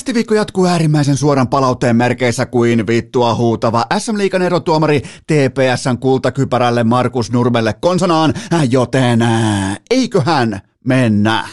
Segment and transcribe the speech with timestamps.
[0.00, 7.32] Kästiviikko jatkuu äärimmäisen suoran palautteen merkeissä kuin vittua huutava SM Liikan erotuomari TPSn kultakypärälle Markus
[7.32, 8.34] Nurmelle konsonaan,
[8.70, 9.20] joten
[9.90, 11.48] eiköhän mennä.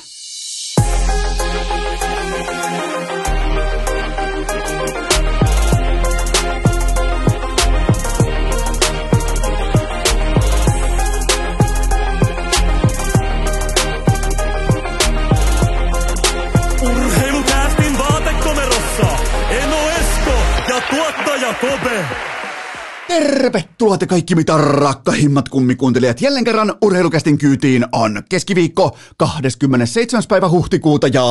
[21.59, 22.26] Kobe.
[23.07, 26.21] Tervetuloa te kaikki mitä rakkahimmat kummikuuntelijat.
[26.21, 30.23] Jälleen kerran urheilukästin kyytiin on keskiviikko 27.
[30.29, 31.23] päivä huhtikuuta ja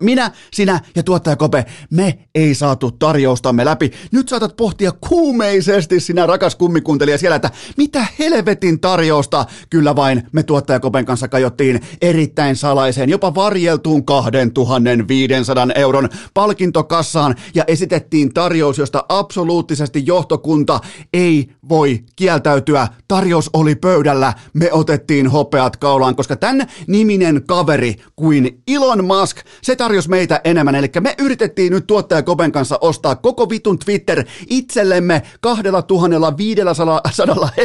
[0.00, 3.92] minä, sinä ja tuottaja Kope, me ei saatu tarjoustamme läpi.
[4.12, 9.46] Nyt saatat pohtia kuumeisesti sinä rakas kummikuuntelija siellä, että mitä helvetin tarjousta.
[9.70, 17.64] Kyllä vain me tuottaja Kopen kanssa kajottiin erittäin salaiseen, jopa varjeltuun 2500 euron palkintokassaan ja
[17.66, 20.80] esitettiin tarjous, josta absoluuttisesti johtokunta
[21.12, 22.88] ei voi kieltäytyä.
[23.08, 29.76] Tarjous oli pöydällä, me otettiin hopeat kaulaan, koska tämän niminen kaveri kuin Elon Musk, se
[29.76, 30.74] tarjosi meitä enemmän.
[30.74, 37.00] Eli me yritettiin nyt tuottaja Kopen kanssa ostaa koko vitun Twitter itsellemme 2500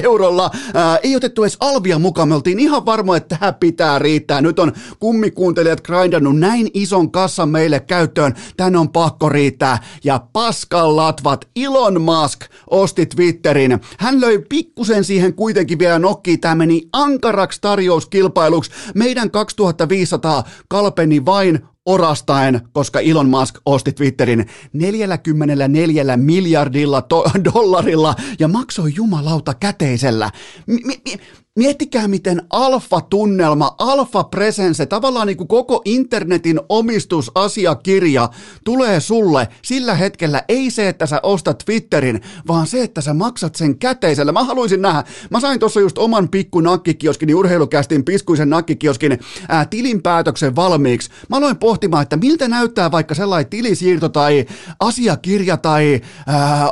[0.03, 0.51] eurolla.
[0.73, 4.41] Ää, ei otettu edes alvia mukaan, me oltiin ihan varmoja, että tämä pitää riittää.
[4.41, 9.83] Nyt on kummikuuntelijat grindannut näin ison kassan meille käyttöön, tän on pakko riittää.
[10.03, 13.79] Ja paskallatvat Elon Musk Musk osti Twitterin.
[13.97, 16.39] Hän löi pikkusen siihen kuitenkin vielä nokkiin.
[16.39, 18.71] Tämä meni ankaraksi tarjouskilpailuksi.
[18.95, 28.47] Meidän 2500 kalpeni vain orastaen, koska Elon Musk osti Twitterin 44 miljardilla to- dollarilla ja
[28.47, 30.29] maksoi jumalauta käteisellä.
[30.67, 31.19] M- m-
[31.57, 38.29] Miettikää, miten alfa-tunnelma, alfa-presence, tavallaan niin kuin koko internetin omistusasiakirja
[38.63, 40.43] tulee sulle sillä hetkellä.
[40.47, 44.31] Ei se, että sä ostat Twitterin, vaan se, että sä maksat sen käteisellä.
[44.31, 49.19] Mä haluaisin nähdä, mä sain tuossa just oman pikku nakkikioskin, urheilukästin piskuisen nakkikioskin
[49.49, 51.09] ää, tilinpäätöksen valmiiksi.
[51.29, 54.45] Mä aloin pohtimaan, että miltä näyttää vaikka sellainen tilisiirto tai
[54.79, 56.67] asiakirja tai ää,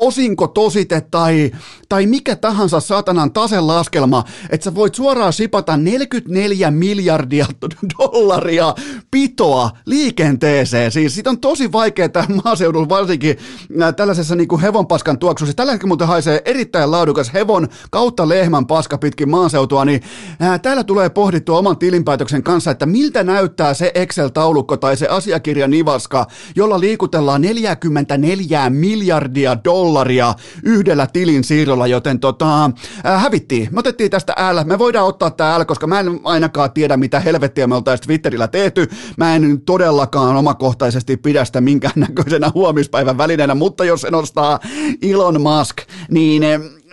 [0.00, 1.52] osinkotosite tai,
[1.90, 7.46] tai mikä tahansa satanan taselaskelma, että sä voit suoraan sipata 44 miljardia
[7.98, 8.74] dollaria
[9.10, 10.92] pitoa liikenteeseen.
[10.92, 13.36] Siis siitä on tosi vaikea tämä maaseudulla varsinkin
[13.82, 15.54] äh, tällaisessa niin kuin hevonpaskan tuoksussa.
[15.54, 20.02] Tällä hetkellä muuten haisee erittäin laadukas hevon kautta lehmän paska pitkin maaseutua, niin
[20.40, 25.06] ää, äh, täällä tulee pohdittua oman tilinpäätöksen kanssa, että miltä näyttää se Excel-taulukko tai se
[25.06, 33.68] asiakirja nivaska, jolla liikutellaan 44 miljardia dollaria yhdellä tilin siirrolla, joten tota, äh, hävittiin.
[33.70, 34.64] Me otettiin tästä L.
[34.64, 38.48] Me voidaan ottaa tämä L, koska mä en ainakaan tiedä, mitä helvettiä me oltaisiin Twitterillä
[38.48, 38.88] tehty.
[39.16, 44.60] Mä en todellakaan omakohtaisesti pidä sitä minkäännäköisenä huomispäivän välineenä, mutta jos se nostaa
[45.02, 45.76] Elon Musk,
[46.10, 46.42] niin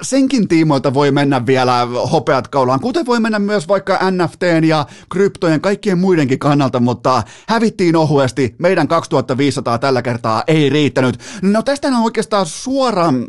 [0.02, 5.62] senkin tiimoilta voi mennä vielä hopeat kaulaan, kuten voi mennä myös vaikka NFTn ja kryptojen
[5.62, 8.56] kaikkien muidenkin kannalta, mutta hävittiin ohuesti.
[8.59, 11.19] Meidän 2500 tällä kertaa ei riittänyt.
[11.42, 13.28] No tästä on oikeastaan suoraan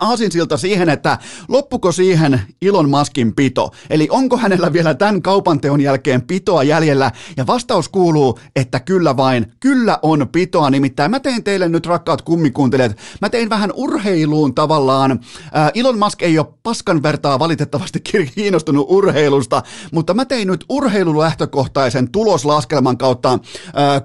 [0.00, 1.18] aasinsilta siihen, että
[1.48, 7.46] loppuko siihen Ilon Maskin pito, eli onko hänellä vielä tämän kaupanteon jälkeen pitoa jäljellä, ja
[7.46, 12.96] vastaus kuuluu, että kyllä vain, kyllä on pitoa, nimittäin mä tein teille nyt rakkaat kummikuuntelijat,
[13.20, 15.10] mä tein vähän urheiluun tavallaan,
[15.56, 18.00] äh, Musk ei ole paskan vertaa valitettavasti
[18.34, 19.62] kiinnostunut urheilusta,
[19.92, 23.40] mutta mä tein nyt urheilulähtökohtaisen tuloslaskelman kautta äh,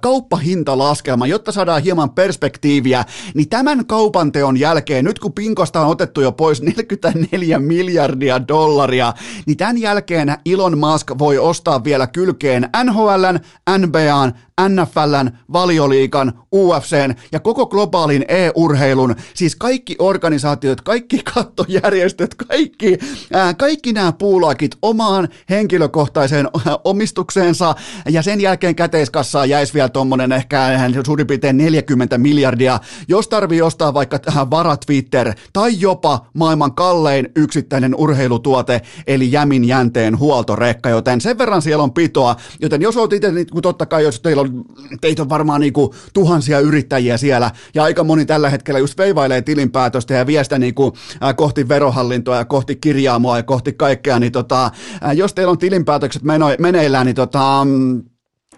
[0.01, 6.22] kauppahintalaskelman, jotta saadaan hieman perspektiiviä, niin tämän kaupanteon jälkeen, nyt kun Pink Pinkosta on otettu
[6.22, 9.14] jo pois 44 miljardia dollaria,
[9.46, 13.40] niin tämän jälkeen Elon Musk voi ostaa vielä kylkeen NHLn,
[13.78, 14.34] NBAn,
[14.68, 22.98] NFLn, valioliikan, UFCn ja koko globaalin e-urheilun, siis kaikki organisaatiot, kaikki kattojärjestöt, kaikki,
[23.34, 26.48] ää, kaikki nämä puulaakit omaan henkilökohtaiseen
[26.84, 27.75] omistukseensa.
[28.09, 33.94] Ja sen jälkeen käteiskassaa jäisi vielä tuommoinen ehkä suurin piirtein 40 miljardia, jos tarvii ostaa
[33.94, 34.19] vaikka
[34.50, 41.62] varat Twitter tai jopa maailman kallein yksittäinen urheilutuote, eli jämin jänteen huoltorekka, joten sen verran
[41.62, 44.66] siellä on pitoa, joten jos olet itse, niin totta kai jos teillä on
[45.01, 49.42] teitä on varmaan niin kuin tuhansia yrittäjiä siellä, ja aika moni tällä hetkellä just veivailee
[49.42, 50.92] tilinpäätöstä ja viestä niin kuin,
[51.24, 55.57] äh, kohti verohallintoa ja kohti kirjaamoa ja kohti kaikkea, niin tota, äh, jos teillä on
[55.57, 58.04] tilinpäätökset meno, meneillään, niin, tota, mm,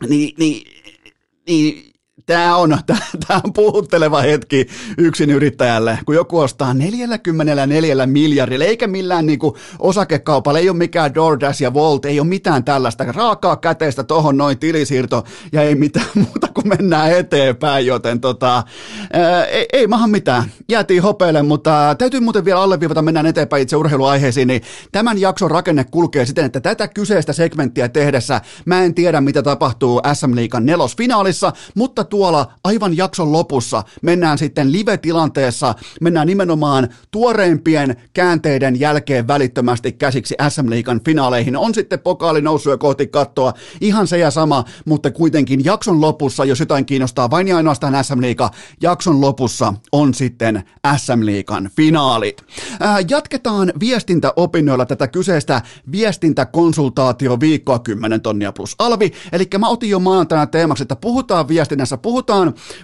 [0.10, 0.64] niin, niin,
[1.48, 1.91] niin
[2.32, 2.78] Tämä on,
[3.28, 4.68] tämä on puhutteleva hetki
[4.98, 11.16] yksin yrittäjälle, kun joku ostaa 44 miljardilla, eikä millään niin kuin osakekaupalla, ei ole mikään
[11.16, 13.04] DoorDash ja Volt, ei ole mitään tällaista.
[13.08, 18.64] Raakaa käteistä tohon noin tilisiirto ja ei mitään muuta kuin mennään eteenpäin, joten tota,
[19.14, 23.76] ää, ei, ei maha mitään, jäätiin hopeille, mutta täytyy muuten vielä alleviivata, mennään eteenpäin itse
[23.76, 24.62] urheiluaiheisiin, niin
[24.92, 30.02] tämän jakson rakenne kulkee siten, että tätä kyseistä segmenttiä tehdessä mä en tiedä, mitä tapahtuu
[30.14, 38.80] SM Liikan nelosfinaalissa, mutta tuolla aivan jakson lopussa mennään sitten live-tilanteessa, mennään nimenomaan tuoreimpien käänteiden
[38.80, 41.58] jälkeen välittömästi käsiksi SM Liikan finaaleihin.
[41.58, 46.60] On sitten pokaali noussut kohti kattoa, ihan se ja sama, mutta kuitenkin jakson lopussa, jos
[46.60, 48.50] jotain kiinnostaa vain ja ainoastaan SM Liiga,
[48.82, 50.64] jakson lopussa on sitten
[50.98, 52.44] SM Liikan finaalit.
[52.80, 60.00] Ää, jatketaan viestintäopinnoilla tätä kyseistä viestintäkonsultaatio viikkoa 10 tonnia plus alvi, eli mä otin jo
[60.00, 62.11] maanantaina teemaksi, että puhutaan viestinnässä, puhutaan,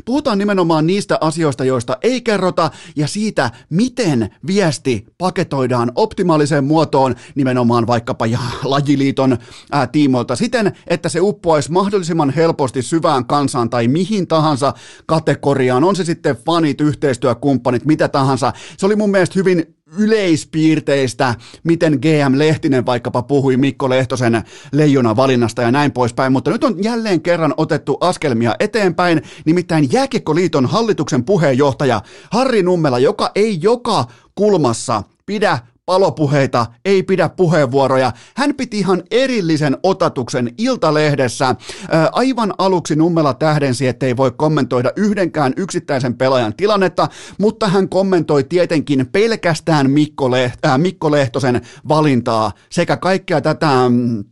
[0.06, 7.88] puhutaan nimenomaan niistä asioista, joista ei kerrota, ja siitä, miten viesti paketoidaan optimaaliseen muotoon nimenomaan
[7.88, 9.38] vaikkapa ja lajiliiton
[9.72, 14.74] ää, tiimoilta siten, että se uppoaisi mahdollisimman helposti syvään kansaan tai mihin tahansa
[15.06, 18.54] kategoriaan, on se sitten fanit, yhteistyökumppanit, mitä tahansa.
[18.78, 25.62] Se oli mun mielestä hyvin yleispiirteistä, miten GM Lehtinen vaikkapa puhui Mikko Lehtosen leijona valinnasta
[25.62, 32.02] ja näin poispäin, mutta nyt on jälleen kerran otettu askelmia eteenpäin, nimittäin Jääkiekkoliiton hallituksen puheenjohtaja
[32.32, 34.06] Harri Nummela, joka ei joka
[34.36, 38.12] kulmassa pidä palopuheita, ei pidä puheenvuoroja.
[38.36, 41.56] Hän piti ihan erillisen otatuksen Iltalehdessä.
[42.12, 47.08] Aivan aluksi Nummela tähdensi, ettei voi kommentoida yhdenkään yksittäisen pelaajan tilannetta,
[47.40, 54.24] mutta hän kommentoi tietenkin pelkästään Mikko, Leht- äh, Mikko Lehtosen valintaa sekä kaikkea tätä mm,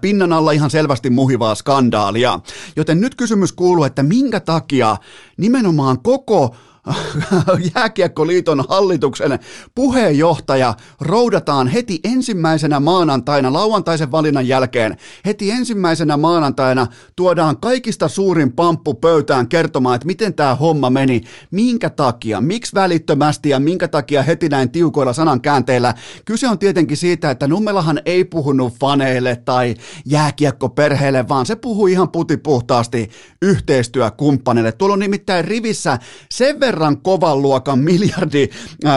[0.00, 2.40] pinnan alla ihan selvästi muhivaa skandaalia.
[2.76, 4.96] Joten nyt kysymys kuuluu, että minkä takia
[5.36, 6.54] nimenomaan koko
[7.74, 9.38] Jääkiekkoliiton hallituksen
[9.74, 14.96] puheenjohtaja roudataan heti ensimmäisenä maanantaina, lauantaisen valinnan jälkeen,
[15.26, 16.86] heti ensimmäisenä maanantaina
[17.16, 21.20] tuodaan kaikista suurin pamppu pöytään kertomaan, että miten tämä homma meni,
[21.50, 25.94] minkä takia, miksi välittömästi ja minkä takia heti näin tiukoilla sanankäänteillä.
[26.24, 29.74] Kyse on tietenkin siitä, että Nummelahan ei puhunut faneille tai
[30.06, 33.10] jääkiekkoperheelle, vaan se puhui ihan putipuhtaasti
[33.42, 34.72] yhteistyökumppaneille.
[34.72, 35.98] Tuolla on nimittäin rivissä
[36.30, 38.48] sen verran verran kovan luokan miljardi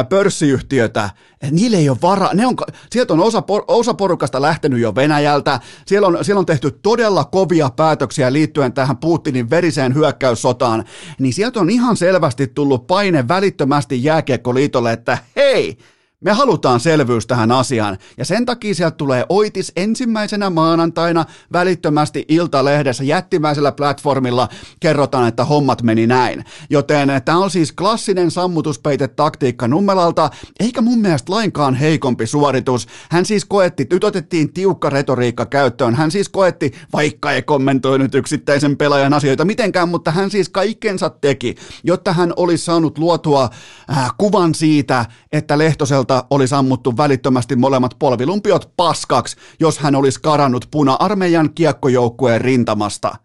[0.10, 1.10] pörssiyhtiötä,
[1.52, 2.56] niille ei ole varaa, ne on,
[2.92, 7.70] sieltä on osa, osa porukasta lähtenyt jo Venäjältä, siellä on, siellä on tehty todella kovia
[7.70, 10.84] päätöksiä liittyen tähän Putinin veriseen hyökkäyssotaan,
[11.20, 15.78] niin sieltä on ihan selvästi tullut paine välittömästi jääkiekkoliitolle, että hei,
[16.22, 23.04] me halutaan selvyys tähän asiaan, ja sen takia sieltä tulee Oitis ensimmäisenä maanantaina välittömästi Iltalehdessä
[23.04, 24.48] jättimäisellä platformilla
[24.80, 26.46] kerrotaan, että hommat meni näin.
[26.70, 30.30] Joten tämä on siis klassinen sammutuspeite-taktiikka Nummelalta,
[30.60, 32.88] eikä mun mielestä lainkaan heikompi suoritus.
[33.10, 38.78] Hän siis koetti, nyt otettiin tiukka retoriikka käyttöön, hän siis koetti, vaikka ei kommentoinut yksittäisen
[38.78, 43.50] pelaajan asioita mitenkään, mutta hän siis kaikkensa teki, jotta hän olisi saanut luotua
[43.90, 50.22] äh, kuvan siitä, että Lehtoselta Häneltä olisi ammuttu välittömästi molemmat polvilumpiot paskaksi, jos hän olisi
[50.22, 53.16] karannut puna-armeijan kiekkojoukkueen rintamasta.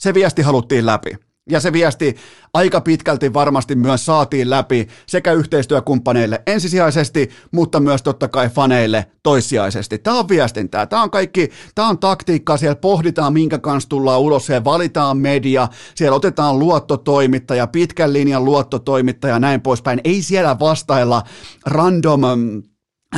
[0.00, 1.16] Se viesti haluttiin läpi.
[1.50, 2.16] Ja se viesti
[2.54, 9.98] aika pitkälti varmasti myös saatiin läpi sekä yhteistyökumppaneille ensisijaisesti, mutta myös totta kai faneille toissijaisesti.
[9.98, 14.46] Tämä on viestintää, tämä on kaikki, tämä on taktiikkaa, siellä pohditaan minkä kanssa tullaan ulos,
[14.46, 20.00] siellä valitaan media, siellä otetaan luottotoimittaja, pitkän linjan luottotoimittaja ja näin poispäin.
[20.04, 21.22] Ei siellä vastailla
[21.66, 22.22] random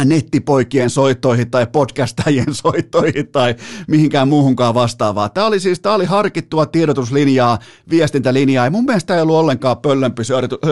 [0.04, 3.54] nettipoikien soittoihin tai podcastajien soittoihin tai
[3.88, 5.28] mihinkään muuhunkaan vastaavaa.
[5.28, 7.58] Tämä oli siis tämä oli harkittua tiedotuslinjaa,
[7.90, 10.22] viestintälinjaa ja mun mielestä ei ollut ollenkaan pöllömpi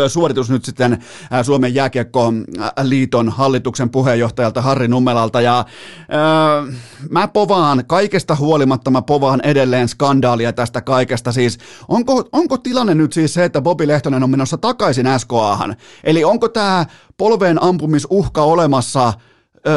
[0.09, 0.99] suoritus nyt sitten
[1.43, 6.75] Suomen jääkiekkoliiton hallituksen puheenjohtajalta Harri Nummelalta ja äh,
[7.11, 11.33] mä povaan kaikesta huolimatta, mä povaan edelleen skandaalia tästä kaikesta.
[11.33, 15.77] Siis onko, onko tilanne nyt siis se, että Bobi Lehtonen on menossa takaisin SKAhan?
[16.05, 16.87] Eli onko tämä
[17.23, 19.13] polveen ampumisuhka olemassa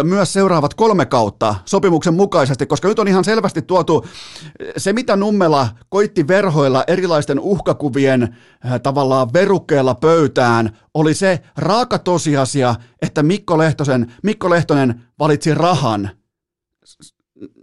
[0.03, 4.05] myös seuraavat kolme kautta sopimuksen mukaisesti, koska nyt on ihan selvästi tuotu
[4.77, 8.37] se, mitä Nummela koitti verhoilla erilaisten uhkakuvien
[8.83, 16.09] tavallaan verukkeella pöytään, oli se raaka tosiasia, että Mikko, Lehtosen, Mikko Lehtonen valitsi rahan.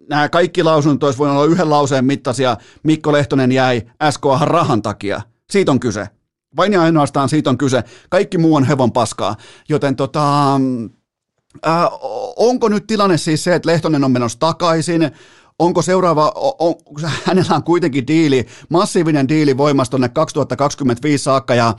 [0.09, 2.57] Nämä kaikki lausunnot olisi voinut olla yhden lauseen mittaisia.
[2.83, 5.23] Mikko Lehtonen jäi SKH rahan takia.
[5.51, 6.09] Siitä on kyse.
[6.57, 7.85] Vain ja ainoastaan siitä on kyse.
[8.11, 9.37] Kaikki muu on hevon paskaa.
[9.69, 10.55] Joten tota,
[11.67, 11.89] äh,
[12.37, 15.11] onko nyt tilanne siis se, että Lehtonen on menossa takaisin?
[15.59, 16.75] onko seuraava, on,
[17.27, 21.75] hänellä on kuitenkin diili, massiivinen diili voimassa tuonne 2025 saakka ja,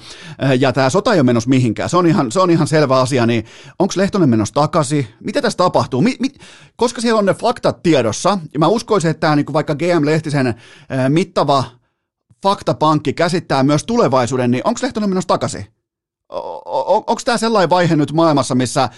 [0.60, 3.26] ja tämä sota ei ole menossa mihinkään, se on ihan, se on ihan selvä asia,
[3.26, 3.46] niin
[3.80, 6.30] onko Lehtonen menossa takaisin, mitä tässä tapahtuu, mi, mi,
[6.76, 10.56] koska siellä on ne faktat tiedossa, ja mä uskoisin, että tämä niin vaikka GM Lehtisen
[11.10, 11.64] mittava
[12.44, 15.66] faktapankki käsittää myös tulevaisuuden, niin onko Lehtonen menossa takaisin?
[16.86, 18.90] onko tämä sellainen vaihe nyt maailmassa, missä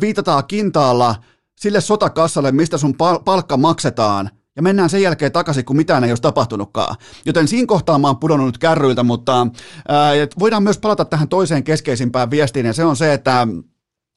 [0.00, 1.14] viitataan kintaalla
[1.60, 6.22] sille sotakassalle, mistä sun palkka maksetaan, ja mennään sen jälkeen takaisin, kun mitään ei olisi
[6.22, 6.96] tapahtunutkaan.
[7.26, 9.46] Joten siinä kohtaa mä oon pudonnut nyt kärryiltä, mutta
[9.88, 13.48] ää, voidaan myös palata tähän toiseen keskeisimpään viestiin, ja se on se, että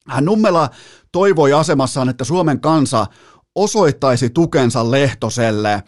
[0.08, 0.70] hän Nummela
[1.12, 3.06] toivoi asemassaan, että Suomen kansa
[3.54, 5.82] osoittaisi tukensa Lehtoselle.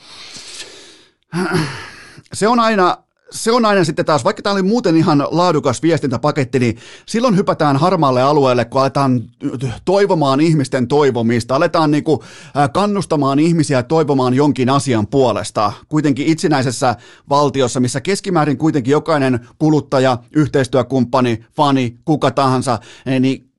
[2.35, 2.97] Se on aina
[3.31, 7.77] se on aina sitten taas, vaikka tämä oli muuten ihan laadukas viestintäpaketti, niin silloin hypätään
[7.77, 9.23] harmaalle alueelle, kun aletaan
[9.85, 12.21] toivomaan ihmisten toivomista, aletaan niin kuin
[12.73, 15.73] kannustamaan ihmisiä toivomaan jonkin asian puolesta.
[15.89, 16.97] Kuitenkin itsenäisessä
[17.29, 22.79] valtiossa, missä keskimäärin kuitenkin jokainen kuluttaja, yhteistyökumppani, fani, kuka tahansa,
[23.21, 23.51] niin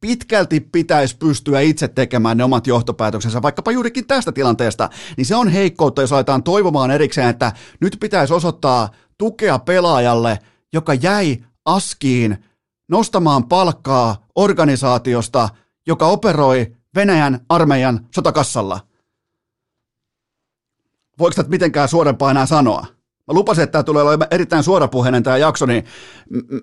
[0.00, 5.48] pitkälti pitäisi pystyä itse tekemään ne omat johtopäätöksensä, vaikkapa juurikin tästä tilanteesta, niin se on
[5.48, 10.38] heikkoutta, jos aletaan toivomaan erikseen, että nyt pitäisi osoittaa tukea pelaajalle,
[10.72, 12.44] joka jäi askiin
[12.88, 15.48] nostamaan palkkaa organisaatiosta,
[15.86, 18.80] joka operoi Venäjän armeijan sotakassalla.
[21.18, 22.97] Voiko tätä mitenkään suorempaa enää sanoa?
[23.28, 25.84] Mä lupasin, että tämä tulee olemaan erittäin suorapuheinen tämä jakso, niin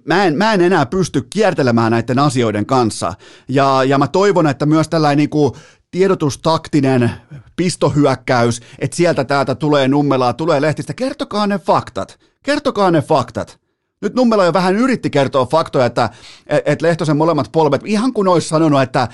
[0.06, 3.14] mä en, mä en enää pysty kiertelemään näiden asioiden kanssa.
[3.50, 5.52] Ja, ja mä toivon, että myös tällainen niin kuin
[5.92, 7.12] tiedotustaktinen
[7.56, 10.94] pistohyökkäys, että sieltä täältä tulee nummelaa, tulee lehtistä.
[10.94, 12.20] Kertokaa ne faktat.
[12.44, 13.60] Kertokaa ne faktat.
[14.02, 16.10] Nyt Nummela jo vähän yritti kertoa faktoja, että,
[16.48, 19.08] että Lehtosen molemmat polvet, ihan kuin olisi sanonut, että,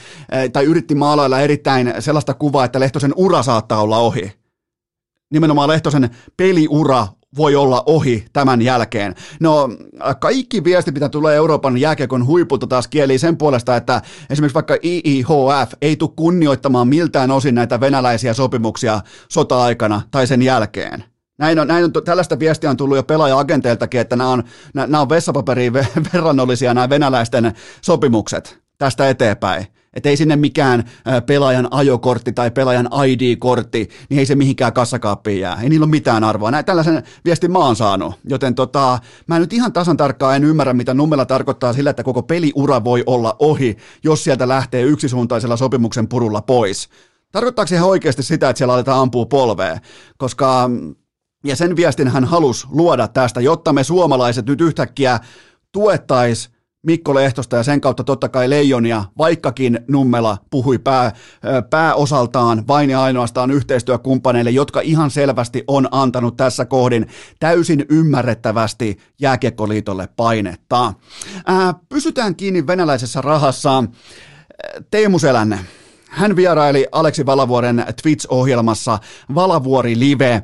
[0.54, 4.34] tai yritti maalailla erittäin sellaista kuvaa, että Lehtosen ura saattaa olla ohi.
[5.34, 7.08] Nimenomaan Lehtosen peliura
[7.38, 9.16] voi olla ohi tämän jälkeen.
[9.40, 9.70] No,
[10.20, 15.74] kaikki viesti, mitä tulee Euroopan jääkiekon huipulta taas kieli sen puolesta, että esimerkiksi vaikka IIHF
[15.82, 21.04] ei tule kunnioittamaan miltään osin näitä venäläisiä sopimuksia sota-aikana tai sen jälkeen.
[21.38, 25.10] Näin on, näin on, tällaista viestiä on tullut jo pelaaja-agenteiltakin, että nämä on, nämä on
[25.10, 25.74] vessapaperiin
[26.14, 29.68] verrannollisia nämä venäläisten sopimukset tästä eteenpäin.
[29.94, 30.84] Että ei sinne mikään
[31.26, 35.62] pelaajan ajokortti tai pelaajan ID-kortti, niin ei se mihinkään kassakaappiin jää.
[35.62, 36.52] Ei niillä ole mitään arvoa.
[36.52, 38.16] Näin tällaisen viestin mä oon saanut.
[38.24, 42.24] Joten tota, mä nyt ihan tasan tarkkaan en ymmärrä, mitä nummella tarkoittaa sillä, että koko
[42.24, 46.90] peliura voi olla ohi, jos sieltä lähtee yksisuuntaisella sopimuksen purulla pois.
[47.32, 49.80] Tarkoittaako se ihan oikeasti sitä, että siellä aletaan ampua polvea?
[50.18, 50.70] Koska
[51.44, 55.20] ja sen viestin hän halusi luoda tästä, jotta me suomalaiset nyt yhtäkkiä
[55.72, 56.50] tuettais
[56.84, 61.12] Mikko Lehtosta ja sen kautta totta kai Leijonia, vaikkakin Nummela puhui pää,
[61.70, 67.08] pääosaltaan vain ja ainoastaan yhteistyökumppaneille, jotka ihan selvästi on antanut tässä kohdin
[67.40, 70.94] täysin ymmärrettävästi Jääkiekkoliitolle painetta.
[71.46, 73.84] Ää, pysytään kiinni venäläisessä rahassa.
[74.92, 75.60] Teemu Selänne,
[76.12, 79.00] hän vieraili Aleksi Valavuoren Twitch-ohjelmassa
[79.36, 80.44] Valavuori Live.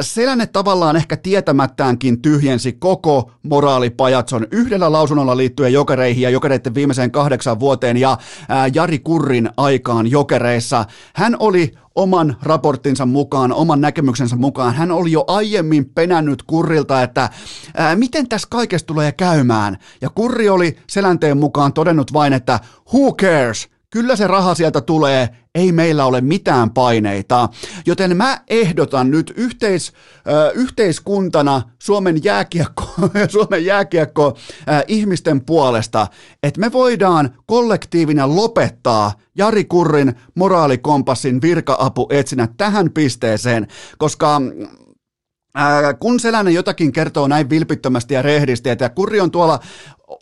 [0.00, 7.60] Selänne tavallaan ehkä tietämättäänkin tyhjensi koko moraalipajatson yhdellä lausunnolla liittyen jokereihin ja jokereiden viimeiseen kahdeksan
[7.60, 8.18] vuoteen ja
[8.74, 10.84] Jari Kurrin aikaan jokereissa.
[11.14, 14.74] Hän oli oman raporttinsa mukaan, oman näkemyksensä mukaan.
[14.74, 17.30] Hän oli jo aiemmin penännyt Kurrilta, että
[17.76, 19.76] ää, miten tässä kaikesta tulee käymään.
[20.00, 22.60] Ja Kurri oli selänteen mukaan todennut vain, että
[22.94, 27.48] who cares, Kyllä se raha sieltä tulee, ei meillä ole mitään paineita.
[27.86, 32.84] Joten mä ehdotan nyt yhteis, äh, yhteiskuntana Suomen jääkiekko,
[33.28, 34.36] Suomen jääkiekko
[34.68, 36.06] äh, ihmisten puolesta,
[36.42, 43.66] että me voidaan kollektiivina lopettaa Jari Kurrin moraalikompassin virka-apu etsinä tähän pisteeseen,
[43.98, 44.40] koska
[46.00, 49.60] kun Selänen jotakin kertoo näin vilpittömästi ja rehdisti, että Kurri on tuolla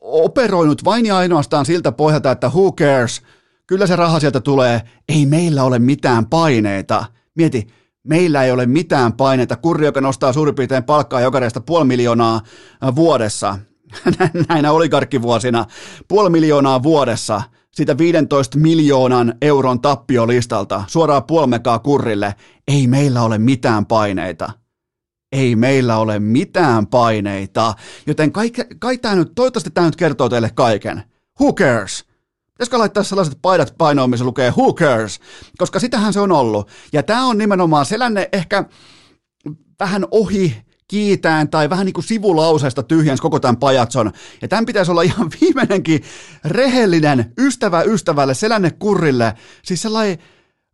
[0.03, 3.23] operoinut vain ja ainoastaan siltä pohjalta, että who cares–
[3.67, 4.83] Kyllä se raha sieltä tulee.
[5.09, 7.05] Ei meillä ole mitään paineita.
[7.35, 7.67] Mieti,
[8.05, 9.57] meillä ei ole mitään paineita.
[9.57, 12.41] Kurri, joka nostaa suurin piirtein palkkaa jokaisesta puoli miljoonaa
[12.95, 13.59] vuodessa,
[14.49, 15.65] näinä oligarkkivuosina,
[16.09, 17.43] puoli miljoonaa vuodessa,
[17.75, 22.35] siitä 15 miljoonan euron tappiolistalta, suoraan puolmekaa kurrille,
[22.69, 24.53] ei meillä ole mitään paineita.
[25.33, 27.75] Ei meillä ole mitään paineita.
[28.07, 31.03] Joten kai, kai tämä nyt, toivottavasti tämä nyt kertoo teille kaiken.
[31.41, 32.05] Who cares?
[32.55, 35.21] Pitäisikö laittaa sellaiset paidat painoon, missä lukee who cares,
[35.59, 36.69] koska sitähän se on ollut.
[36.93, 38.65] Ja tämä on nimenomaan selänne ehkä
[39.81, 40.57] vähän ohi
[40.89, 44.13] kiitään tai vähän niin kuin sivulauseesta tyhjens koko tämän pajatson.
[44.43, 46.03] Ja tämän pitäisi olla ihan viimeinenkin
[46.45, 49.35] rehellinen ystävä ystävälle, selänne kurrille.
[49.63, 50.19] Siis sellainen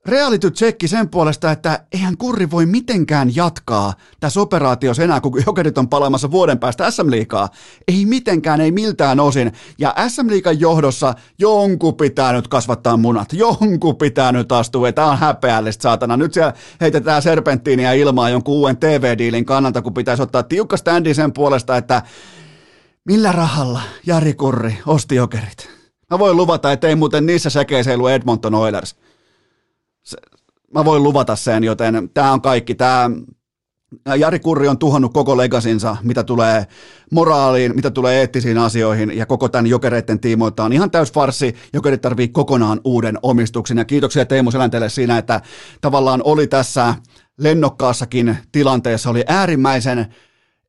[0.07, 5.79] reality checki sen puolesta, että eihän Kurri voi mitenkään jatkaa tässä operaatiossa enää, kun Jokerit
[5.79, 7.49] on palaamassa vuoden päästä SM-liikaa.
[7.89, 9.53] Ei mitenkään, ei miltään osin.
[9.79, 14.93] Ja SM-liikan johdossa jonkun pitää nyt kasvattaa munat, jonkun pitää nyt astua.
[14.93, 16.17] Tämä on häpeällistä, saatana.
[16.17, 21.33] Nyt siellä heitetään serpenttiiniä ilmaa jonkun uuden TV-diilin kannalta, kun pitäisi ottaa tiukka standi sen
[21.33, 22.03] puolesta, että
[23.05, 25.71] millä rahalla Jari Kurri osti Jokerit.
[26.11, 28.97] Mä voin luvata, että ei muuten niissä säkeissä Edmonton Oilers
[30.75, 32.75] mä voin luvata sen, joten tämä on kaikki.
[32.75, 33.11] Tämä
[34.19, 36.67] Jari Kurri on tuhannut koko legasinsa, mitä tulee
[37.13, 41.55] moraaliin, mitä tulee eettisiin asioihin ja koko tämän jokereiden tiimoilta on ihan täys farsi.
[41.73, 45.41] Jokerit tarvii kokonaan uuden omistuksen ja kiitoksia Teemu Selänteelle siinä, että
[45.81, 46.95] tavallaan oli tässä
[47.39, 50.07] lennokkaassakin tilanteessa, oli äärimmäisen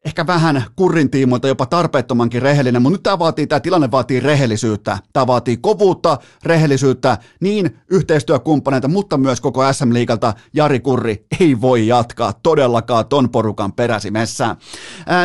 [0.06, 4.98] ehkä vähän kurrin tiimoilta jopa tarpeettomankin rehellinen, mutta nyt tämä vaatii, tämä tilanne vaatii rehellisyyttä.
[5.14, 10.34] Tämä vaatii kovuutta, rehellisyyttä niin yhteistyökumppaneita, mutta myös koko SM-liigalta.
[10.54, 14.56] Jari Kurri ei voi jatkaa todellakaan ton porukan peräsimessä.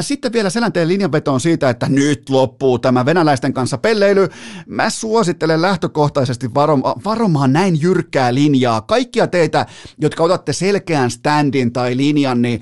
[0.01, 4.29] Sitten vielä selänteen linjanveto on siitä, että nyt loppuu tämä venäläisten kanssa pelleily.
[4.67, 8.81] Mä suosittelen lähtökohtaisesti varoma, varomaan näin jyrkkää linjaa.
[8.81, 9.67] Kaikkia teitä,
[9.99, 12.61] jotka otatte selkeän standin tai linjan, niin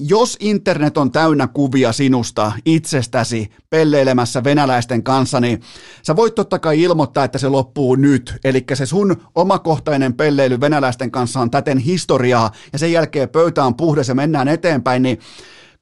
[0.00, 5.60] jos internet on täynnä kuvia sinusta itsestäsi pelleilemässä venäläisten kanssa, niin
[6.02, 8.34] sä voit totta kai ilmoittaa, että se loppuu nyt.
[8.44, 13.74] Eli se sun omakohtainen pelleily venäläisten kanssa on täten historiaa ja sen jälkeen pöytä on
[13.74, 15.18] puhdas ja mennään eteenpäin, niin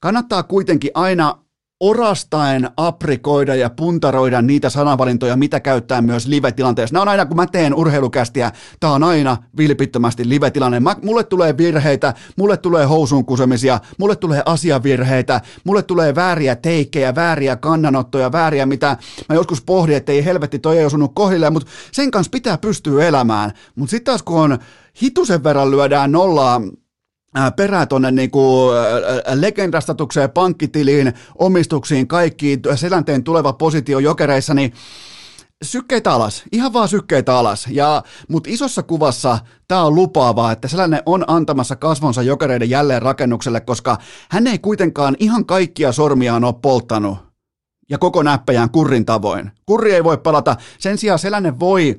[0.00, 1.45] kannattaa kuitenkin aina
[1.80, 6.95] orastaen aprikoida ja puntaroida niitä sanavalintoja, mitä käyttää myös live-tilanteessa.
[6.95, 10.80] Nämä on aina, kun mä teen urheilukästiä, tämä on aina vilpittömästi live-tilanne.
[10.80, 17.14] Mä, mulle tulee virheitä, mulle tulee housun kusemisia, mulle tulee asiavirheitä, mulle tulee vääriä teikkejä,
[17.14, 18.97] vääriä kannanottoja, vääriä, mitä
[19.28, 23.04] mä joskus pohdin, että ei helvetti, toi ei osunut kohdilleen, mutta sen kanssa pitää pystyä
[23.04, 23.52] elämään.
[23.75, 24.59] Mutta sitten taas kun on
[25.02, 26.61] hitusen verran lyödään nollaa
[27.57, 28.71] perää tuonne niinku,
[29.35, 34.73] legendastatukseen, pankkitiliin, omistuksiin, kaikkiin, selänteen tuleva positio jokereissa, niin
[35.64, 37.66] sykkeitä alas, ihan vaan sykkeitä alas.
[37.71, 39.38] Ja, mutta isossa kuvassa
[39.69, 43.99] tämä on lupaavaa, että sellainen on antamassa kasvonsa jokereiden jälleen rakennukselle, koska
[44.31, 47.19] hän ei kuitenkaan ihan kaikkia sormiaan ole polttanut
[47.90, 49.50] ja koko näppäjään kurrin tavoin.
[49.66, 50.57] Kurri ei voi palata.
[50.79, 51.99] Sen sijaan Selänen voi,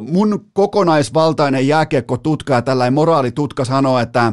[0.00, 4.32] mun kokonaisvaltainen jääkiekko-tutka ja tällainen moraalitutka sanoo, että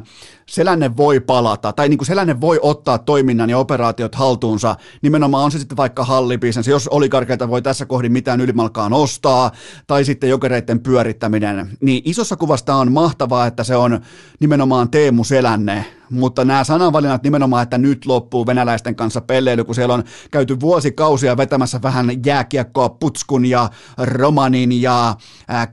[0.49, 5.51] Selänne voi palata, tai niin kuin Selänne voi ottaa toiminnan ja operaatiot haltuunsa, nimenomaan on
[5.51, 9.51] se sitten vaikka hallibisnes, jos oligarkeilta voi tässä kohdin mitään ylimalkaan ostaa,
[9.87, 13.99] tai sitten jokereiden pyörittäminen, niin isossa kuvasta on mahtavaa, että se on
[14.39, 19.93] nimenomaan Teemu Selänne, mutta nämä sananvalinnat nimenomaan, että nyt loppuu venäläisten kanssa pelleily, kun siellä
[19.93, 25.15] on käyty vuosikausia vetämässä vähän jääkiekkoa Putskun ja Romanin ja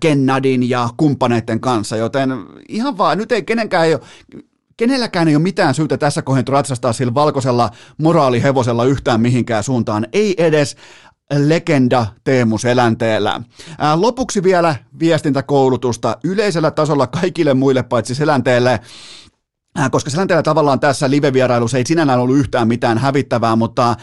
[0.00, 2.30] Kennadin ja kumppaneiden kanssa, joten
[2.68, 4.02] ihan vaan, nyt ei kenenkään ei ole,
[4.76, 10.34] kenelläkään ei ole mitään syytä tässä kohdassa ratsastaa sillä valkoisella moraalihevosella yhtään mihinkään suuntaan, ei
[10.38, 10.76] edes
[11.32, 13.40] legenda Teemu Selänteellä.
[13.94, 18.80] Lopuksi vielä viestintäkoulutusta yleisellä tasolla kaikille muille paitsi Selänteelle
[19.90, 23.96] koska Selänteellä tavallaan tässä live-vierailussa ei sinällään ollut yhtään mitään hävittävää, mutta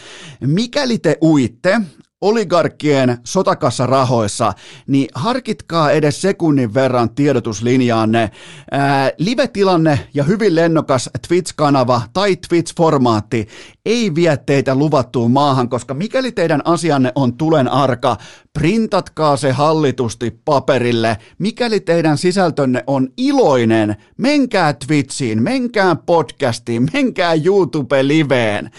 [0.45, 1.81] mikäli te uitte
[2.21, 4.53] oligarkkien sotakassarahoissa,
[4.87, 8.31] niin harkitkaa edes sekunnin verran tiedotuslinjaanne.
[8.71, 13.47] Ää, live-tilanne ja hyvin lennokas Twitch-kanava tai Twitch-formaatti
[13.85, 18.17] ei vie teitä luvattuun maahan, koska mikäli teidän asianne on tulen arka,
[18.53, 21.17] printatkaa se hallitusti paperille.
[21.37, 28.71] Mikäli teidän sisältönne on iloinen, menkää Twitchiin, menkää podcastiin, menkää YouTube-liveen.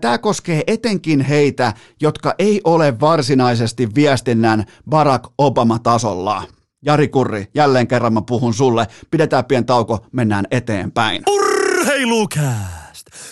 [0.00, 6.42] Tämä koskee etenkin heitä, jotka ei ole varsinaisesti viestinnän Barack Obama-tasolla.
[6.84, 8.86] Jari Kurri, jälleen kerran mä puhun sulle.
[9.10, 11.22] Pidetään pien tauko, mennään eteenpäin.
[11.30, 12.81] Urheilukää!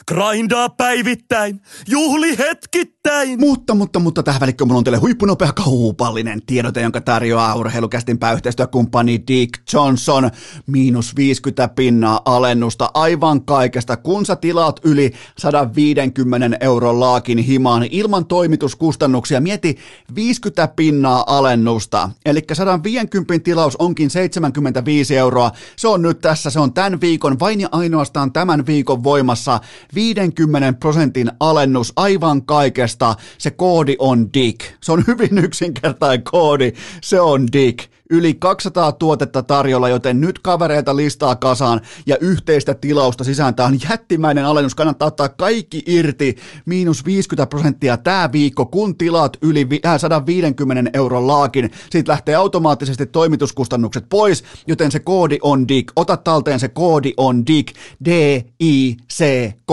[0.08, 3.40] Grindaa päivittäin, juhli hetkittäin.
[3.40, 9.22] Mutta, mutta, mutta tähän välikköön mulla on teille huippunopea kaupallinen tiedote, jonka tarjoaa urheilukästin pääyhteistyökumppani
[9.28, 10.30] Dick Johnson.
[10.66, 18.26] Miinus 50 pinnaa alennusta aivan kaikesta, kun sä tilaat yli 150 euron laakin himaan ilman
[18.26, 19.40] toimituskustannuksia.
[19.40, 19.76] Mieti
[20.14, 22.10] 50 pinnaa alennusta.
[22.26, 25.50] Eli 150 tilaus onkin 75 euroa.
[25.76, 29.60] Se on nyt tässä, se on tämän viikon, vain ja ainoastaan tämän viikon voimassa
[29.94, 33.14] 50 prosentin alennus aivan kaikesta.
[33.38, 34.62] Se koodi on DIG.
[34.80, 36.72] Se on hyvin yksinkertainen koodi.
[37.02, 37.82] Se on DIG.
[38.10, 43.54] Yli 200 tuotetta tarjolla, joten nyt kavereita listaa kasaan ja yhteistä tilausta sisään.
[43.54, 49.36] Tämä on jättimäinen alennus, kannattaa ottaa kaikki irti, miinus 50 prosenttia tämä viikko, kun tilaat
[49.42, 49.68] yli
[49.98, 51.70] 150 euron laakin.
[51.90, 55.92] Siitä lähtee automaattisesti toimituskustannukset pois, joten se koodi on DIG.
[55.96, 57.68] Ota talteen se koodi on DIG,
[58.04, 59.70] D-I-C-K,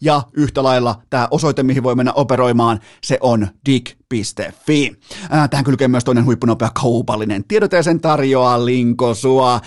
[0.00, 3.97] ja yhtä lailla tämä osoite, mihin voi mennä operoimaan, se on DIG
[4.66, 4.98] Fi.
[5.50, 7.44] Tähän kylkee myös toinen huippunopea kaupallinen
[7.80, 9.60] sen tarjoaa Linko Sua,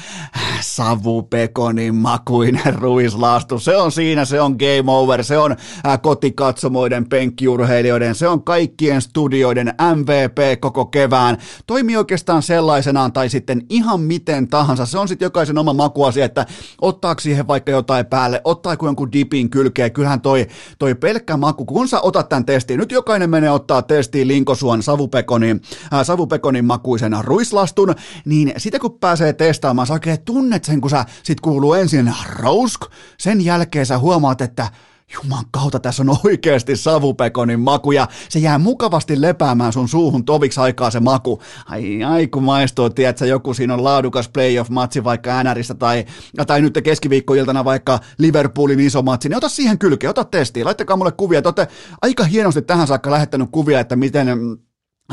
[0.62, 3.60] savupekonin makuinen ruislaastu.
[3.60, 5.56] Se on siinä, se on game over, se on
[6.02, 11.38] kotikatsomoiden, penkkiurheilijoiden, se on kaikkien studioiden MVP koko kevään.
[11.68, 14.86] Toimii oikeastaan sellaisenaan tai sitten ihan miten tahansa.
[14.86, 16.46] Se on sitten jokaisen oma makuasia, että
[16.82, 19.92] ottaako siihen vaikka jotain päälle, ottaako jonkun dipin kylkeen.
[19.92, 20.48] Kyllähän toi,
[20.80, 25.62] toi pelkkä maku, kun sä otat tämän testiin, nyt jokainen menee ottaa testiin linkosuon savupekonin,
[25.94, 31.06] äh, savupekonin makuisen ruislastun, niin sitä kun pääsee testaamaan, sä oikein tunnet sen, kun sä
[31.24, 32.82] sit kuuluu ensin rousk,
[33.18, 34.68] sen jälkeen sä huomaat, että
[35.14, 40.60] Juman kautta, tässä on oikeasti savupekonin maku ja se jää mukavasti lepäämään sun suuhun toviksi
[40.60, 41.42] aikaa se maku.
[41.66, 46.06] Ai ai kun maistuu, tiedätkö, joku siinä on laadukas playoff-matsi vaikka NRistä tai,
[46.48, 51.12] tai nyt keskiviikkoiltana vaikka Liverpoolin iso matsi, niin ota siihen kylkeen, ota testiin, laittakaa mulle
[51.12, 51.68] kuvia, te olette
[52.02, 54.28] aika hienosti tähän saakka lähettänyt kuvia, että miten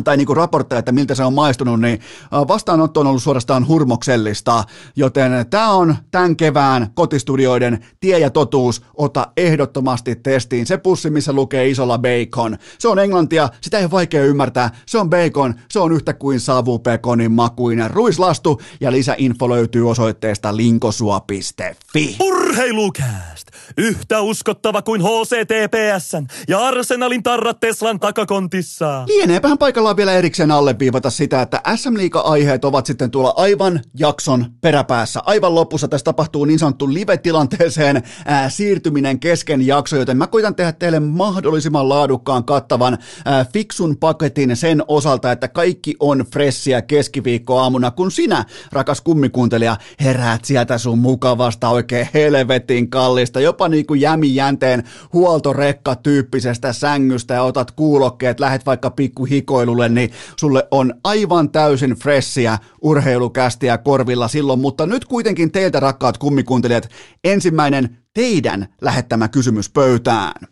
[0.05, 2.01] tai niin kuin raportteja, että miltä se on maistunut, niin
[2.33, 4.65] vastaanotto on ollut suorastaan hurmoksellista,
[4.97, 10.67] joten tämä on tämän kevään kotistudioiden tie ja totuus, ota ehdottomasti testiin.
[10.67, 12.57] Se pussi, missä lukee isolla bacon.
[12.79, 14.71] Se on englantia, sitä ei ole vaikea ymmärtää.
[14.87, 22.17] Se on bacon, se on yhtä kuin savupekonin makuinen ruislastu ja lisäinfo löytyy osoitteesta linkosua.fi.
[22.21, 23.38] Urheilukääst!
[23.77, 29.05] Yhtä uskottava kuin HCTPSn ja Arsenalin tarrat Teslan takakontissa.
[29.07, 34.47] Lieneepähän paikalla haluan vielä erikseen alleviivata sitä, että SM Liiga-aiheet ovat sitten tuolla aivan jakson
[34.61, 35.21] peräpäässä.
[35.27, 40.73] Aivan lopussa tässä tapahtuu niin sanottu live-tilanteeseen ää, siirtyminen kesken jakso, joten mä koitan tehdä
[40.73, 48.11] teille mahdollisimman laadukkaan kattavan ää, fiksun paketin sen osalta, että kaikki on fressiä keskiviikkoaamuna, kun
[48.11, 55.95] sinä, rakas kummikuuntelija, heräät sieltä sun mukavasta oikein helvetin kallista, jopa niin kuin jämijänteen huoltorekka
[55.97, 61.91] tyyppisestä sängystä ja otat kuulokkeet, lähet vaikka pikku hikoilulle sulle, niin sulle on aivan täysin
[61.91, 66.89] fressiä urheilukästiä korvilla silloin, mutta nyt kuitenkin teiltä rakkaat kummikuuntelijat,
[67.25, 70.49] ensimmäinen teidän lähettämä kysymys pöytään.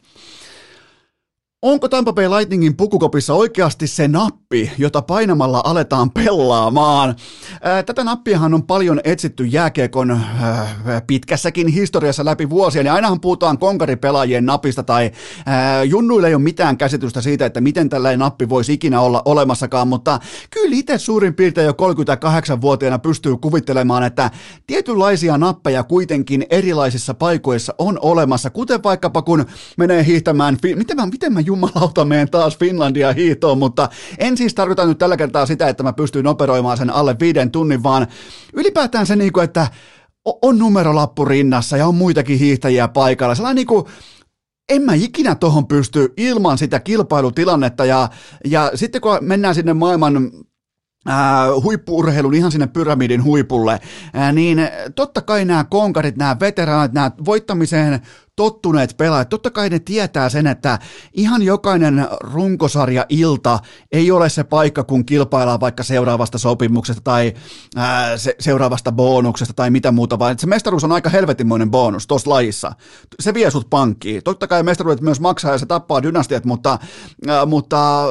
[1.63, 7.17] Onko Tampa Bay Lightningin pukukopissa oikeasti se nappi, jota painamalla aletaan pelaamaan?
[7.87, 10.21] Tätä nappiahan on paljon etsitty jääkiekon
[11.07, 15.11] pitkässäkin historiassa läpi vuosia, ja ainahan puhutaan konkaripelaajien napista, tai
[15.85, 20.21] junnuille ei ole mitään käsitystä siitä, että miten tällainen nappi voisi ikinä olla olemassakaan, mutta
[20.51, 24.31] kyllä itse suurin piirtein jo 38-vuotiaana pystyy kuvittelemaan, että
[24.67, 31.33] tietynlaisia nappeja kuitenkin erilaisissa paikoissa on olemassa, kuten vaikkapa kun menee hiihtämään, miten mä, miten
[31.33, 35.83] mä jumalauta meen taas Finlandia hiihtoon, mutta en siis tarkoita nyt tällä kertaa sitä, että
[35.83, 38.07] mä pystyn operoimaan sen alle viiden tunnin, vaan
[38.53, 39.67] ylipäätään se, niin että
[40.43, 43.35] on numerolappu rinnassa ja on muitakin hiihtäjiä paikalla.
[43.35, 43.85] Sellainen niin kuin,
[44.69, 48.09] en mä ikinä tohon pysty ilman sitä kilpailutilannetta ja,
[48.45, 50.31] ja sitten kun mennään sinne maailman
[51.09, 51.15] äh,
[51.63, 53.81] huippuurheilun ihan sinne pyramidin huipulle,
[54.17, 54.59] äh, niin
[54.95, 58.01] totta kai nämä konkarit, nämä veteraanit, nämä voittamiseen
[58.37, 60.79] tottuneet pelaajat, totta kai ne tietää sen, että
[61.13, 63.59] ihan jokainen runkosarja ilta
[63.93, 67.35] ei ole se paikka, kun kilpaillaan vaikka seuraavasta sopimuksesta tai
[67.77, 72.31] ää, se, seuraavasta bonuksesta tai mitä muuta, vaan se mestaruus on aika helvetinmoinen bonus tuossa
[72.31, 72.73] lajissa.
[73.21, 74.23] Se vie sut pankkiin.
[74.23, 76.79] Totta kai mestaruudet myös maksaa ja se tappaa dynastiat, mutta,
[77.29, 78.05] ää, mutta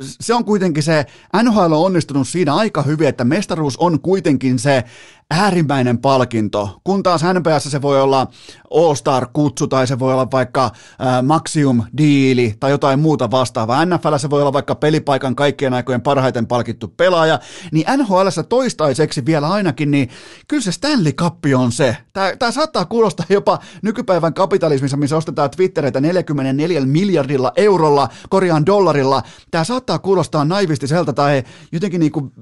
[0.00, 1.06] se on kuitenkin se,
[1.42, 4.84] NHL on onnistunut siinä aika hyvin, että mestaruus on kuitenkin se
[5.30, 8.26] äärimmäinen palkinto, kun taas NPS se voi olla
[8.70, 13.84] All-Star-kutsu tai se voi olla vaikka äh, Maximum-diili tai jotain muuta vastaavaa.
[13.84, 17.38] NFL se voi olla vaikka pelipaikan kaikkien aikojen parhaiten palkittu pelaaja,
[17.72, 20.08] niin NHL toistaiseksi vielä ainakin, niin
[20.48, 21.96] kyllä se Stanley Cup on se.
[22.12, 29.22] Tämä, saattaa kuulostaa jopa nykypäivän kapitalismissa, missä ostetaan Twittereitä 44 miljardilla eurolla, korjaan dollarilla.
[29.50, 32.32] Tämä saattaa kuulostaa naivistiselta tai jotenkin niin kuin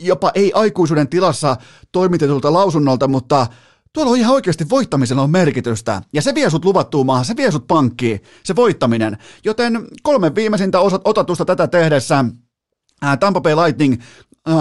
[0.00, 1.56] jopa ei-aikuisuuden tilassa
[1.92, 3.46] toimitetulta lausunnolta, mutta
[3.92, 6.02] tuolla on ihan oikeasti voittamisella on merkitystä.
[6.12, 9.18] Ja se vie sut luvattuun maahan, se vie sut pankkiin, se voittaminen.
[9.44, 12.24] Joten kolme viimeisintä osat, otatusta tätä tehdessä
[13.20, 14.02] Tampa Bay Lightning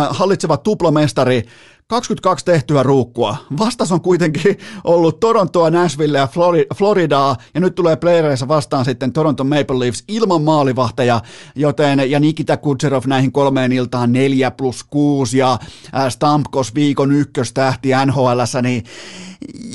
[0.10, 1.44] hallitseva tuplamestari,
[1.88, 3.38] 22 tehtyä ruukkua.
[3.60, 6.28] Vastas on kuitenkin ollut Torontoa, Nashville ja
[6.76, 11.22] Floridaa, ja nyt tulee playereissa vastaan sitten Toronto Maple Leafs ilman maalivahteja,
[11.56, 15.60] joten ja Nikita Kutserov näihin kolmeen iltaan 4 plus 6 ja
[16.10, 18.84] Stamkos viikon ykköstähti NHL, niin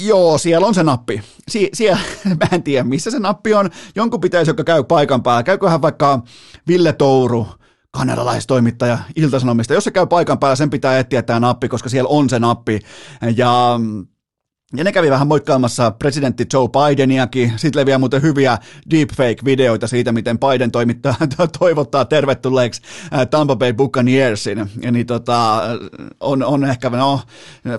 [0.04, 1.22] Joo, siellä on se nappi.
[1.50, 2.00] Sie- siellä,
[2.40, 3.70] mä en tiedä, missä se nappi on.
[3.96, 5.42] Jonkun pitäisi, joka käy paikan päällä.
[5.42, 6.22] Käyköhän vaikka
[6.68, 7.46] Ville Touru,
[7.90, 9.74] kanadalaistoimittaja Iltasanomista.
[9.74, 12.80] Jos se käy paikan päällä, sen pitää etsiä tämä nappi, koska siellä on se nappi.
[13.36, 13.80] Ja
[14.76, 17.52] ja ne kävi vähän moikkaamassa presidentti Joe Bideniakin.
[17.56, 18.58] Sitten leviää muuten hyviä
[18.90, 21.14] deepfake-videoita siitä, miten Biden toimittaa,
[21.58, 22.82] toivottaa tervetulleeksi
[23.30, 24.70] Tampa Bay Buccaneersin.
[24.82, 25.62] Ja niin tota,
[26.20, 27.20] on, on ehkä, no,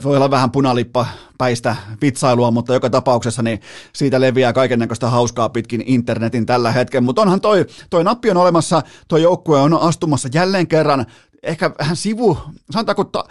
[0.04, 1.06] voi olla vähän punalippa
[1.38, 3.62] päistä vitsailua, mutta joka tapauksessa niin
[3.94, 7.06] siitä leviää kaiken hauskaa pitkin internetin tällä hetkellä.
[7.06, 11.06] Mutta onhan toi, toi nappi on olemassa, toi joukkue on astumassa jälleen kerran
[11.44, 12.38] ehkä vähän sivu,
[12.72, 13.24] sanotaanko, ta,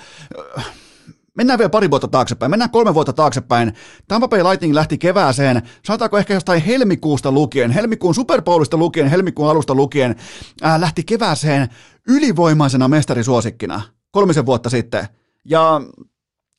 [1.41, 3.73] Mennään vielä pari vuotta taaksepäin, mennään kolme vuotta taaksepäin.
[4.09, 9.75] Tampa Bay Lightning lähti kevääseen, sanotaanko ehkä jostain helmikuusta lukien, helmikuun Superbowlista lukien, helmikuun alusta
[9.75, 10.17] lukien,
[10.63, 11.69] ää, lähti kevääseen
[12.09, 15.09] ylivoimaisena mestarisuosikkina kolmisen vuotta sitten.
[15.45, 15.81] Ja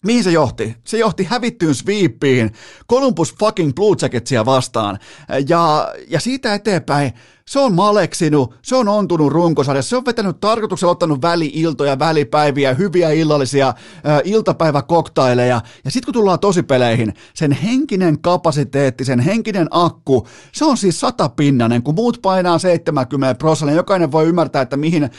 [0.06, 0.76] Mihin se johti?
[0.84, 2.52] Se johti hävittyyn sweepiin
[2.90, 5.00] Columbus fucking Blue Jacketsia vastaan.
[5.48, 7.14] Ja, ja siitä eteenpäin
[7.46, 13.10] se on maleksinut, se on ontunut runkosarjassa, se on vetänyt tarkoituksella, ottanut väliiltoja, välipäiviä, hyviä
[13.10, 13.76] illallisia äh,
[14.24, 15.62] iltapäiväkoktaileja.
[15.86, 21.84] Ja sitten kun tullaan tosipeleihin, sen henkinen kapasiteetti, sen henkinen akku, se on siis satapinnanen,
[21.84, 25.10] kun muut painaa 70 prosenttia, jokainen voi ymmärtää, että mihin äh,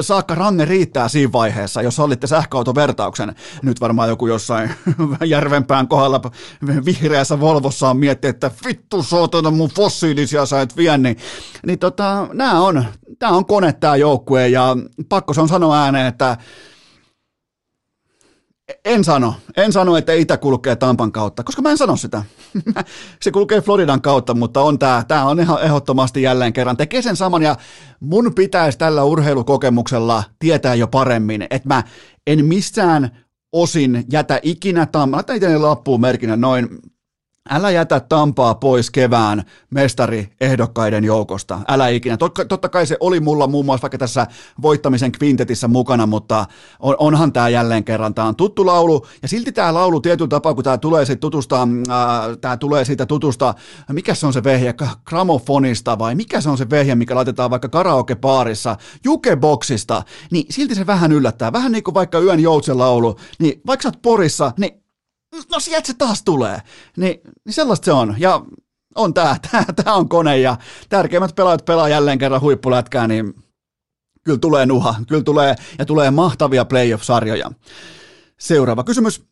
[0.00, 3.34] saakka range riittää siinä vaiheessa, jos olitte sähköautovertauksen.
[3.62, 4.70] Nyt varmaan joku jossain
[5.24, 6.20] järvenpään kohdalla
[6.84, 11.16] vihreässä Volvossa on miettinyt, että vittu sootana mun fossiilisia sä et vie, niin
[11.66, 12.84] niin tota, nämä on,
[13.18, 14.76] tämä on kone tämä joukkue ja
[15.08, 16.36] pakko se on sanoa ääneen, että
[18.84, 19.34] en sano.
[19.56, 22.22] En sano, että itä kulkee Tampan kautta, koska mä en sano sitä.
[23.22, 26.76] se kulkee Floridan kautta, mutta on tämä, tämä on ihan ehdottomasti jälleen kerran.
[26.76, 27.56] Tekee sen saman ja
[28.00, 31.82] mun pitäisi tällä urheilukokemuksella tietää jo paremmin, että mä
[32.26, 33.10] en missään
[33.52, 36.68] osin jätä ikinä Tampan, laitan itse lappuun merkinnä noin
[37.50, 41.60] Älä jätä Tampaa pois kevään mestariehdokkaiden joukosta.
[41.68, 42.16] Älä ikinä.
[42.48, 44.26] Totta kai se oli mulla muun muassa vaikka tässä
[44.62, 46.46] voittamisen kvintetissä mukana, mutta
[46.80, 48.14] on, onhan tämä jälleen kerran.
[48.14, 51.62] Tämä on tuttu laulu ja silti tämä laulu tietyllä tapaa, kun tämä tulee siitä tutusta,
[51.62, 53.54] äh, tämä tulee siitä tutusta,
[53.92, 54.74] mikä se on se vehje,
[55.04, 60.86] gramofonista vai mikä se on se vehje, mikä laitetaan vaikka karaokepaarissa, jukeboxista, niin silti se
[60.86, 61.52] vähän yllättää.
[61.52, 64.81] Vähän niin kuin vaikka Yön joutsen laulu, niin vaikka sä oot Porissa, niin
[65.50, 66.58] no sieltä se taas tulee.
[66.96, 68.14] Niin, niin sellaista se on.
[68.18, 68.42] Ja
[68.94, 70.56] on tämä, tämä, tämä on kone ja
[70.88, 73.34] tärkeimmät pelaajat pelaa jälleen kerran huippulätkää, niin
[74.24, 77.50] kyllä tulee nuha, kyllä tulee ja tulee mahtavia playoff-sarjoja.
[78.38, 79.31] Seuraava kysymys.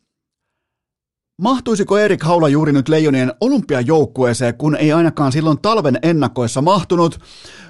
[1.41, 7.19] Mahtuisiko Erik Haula juuri nyt Leijonien olympiajoukkueeseen, kun ei ainakaan silloin talven ennakoissa mahtunut?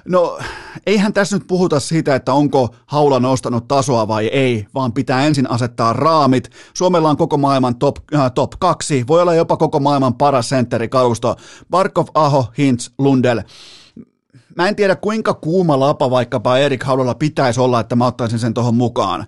[0.08, 0.38] No,
[0.86, 5.50] eihän tässä nyt puhuta siitä, että onko Haula nostanut tasoa vai ei, vaan pitää ensin
[5.50, 6.50] asettaa raamit.
[6.74, 11.36] Suomella on koko maailman top, äh, top kaksi, voi olla jopa koko maailman paras sentterikalusto.
[11.70, 13.40] Barkov, Aho, Hintz, Lundell.
[14.56, 18.54] Mä en tiedä kuinka kuuma lapa vaikkapa Erik Haulalla pitäisi olla, että mä ottaisin sen
[18.54, 19.26] tuohon mukaan.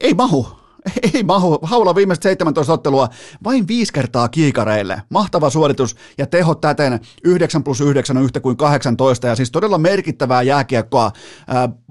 [0.00, 0.59] Ei mahu,
[1.14, 1.58] ei mahu.
[1.62, 3.08] Haula viimeiset 17 ottelua
[3.44, 5.02] vain viisi kertaa kiikareille.
[5.08, 9.78] Mahtava suoritus ja teho täten 9 plus 9 on yhtä kuin 18 ja siis todella
[9.78, 11.12] merkittävää jääkiekkoa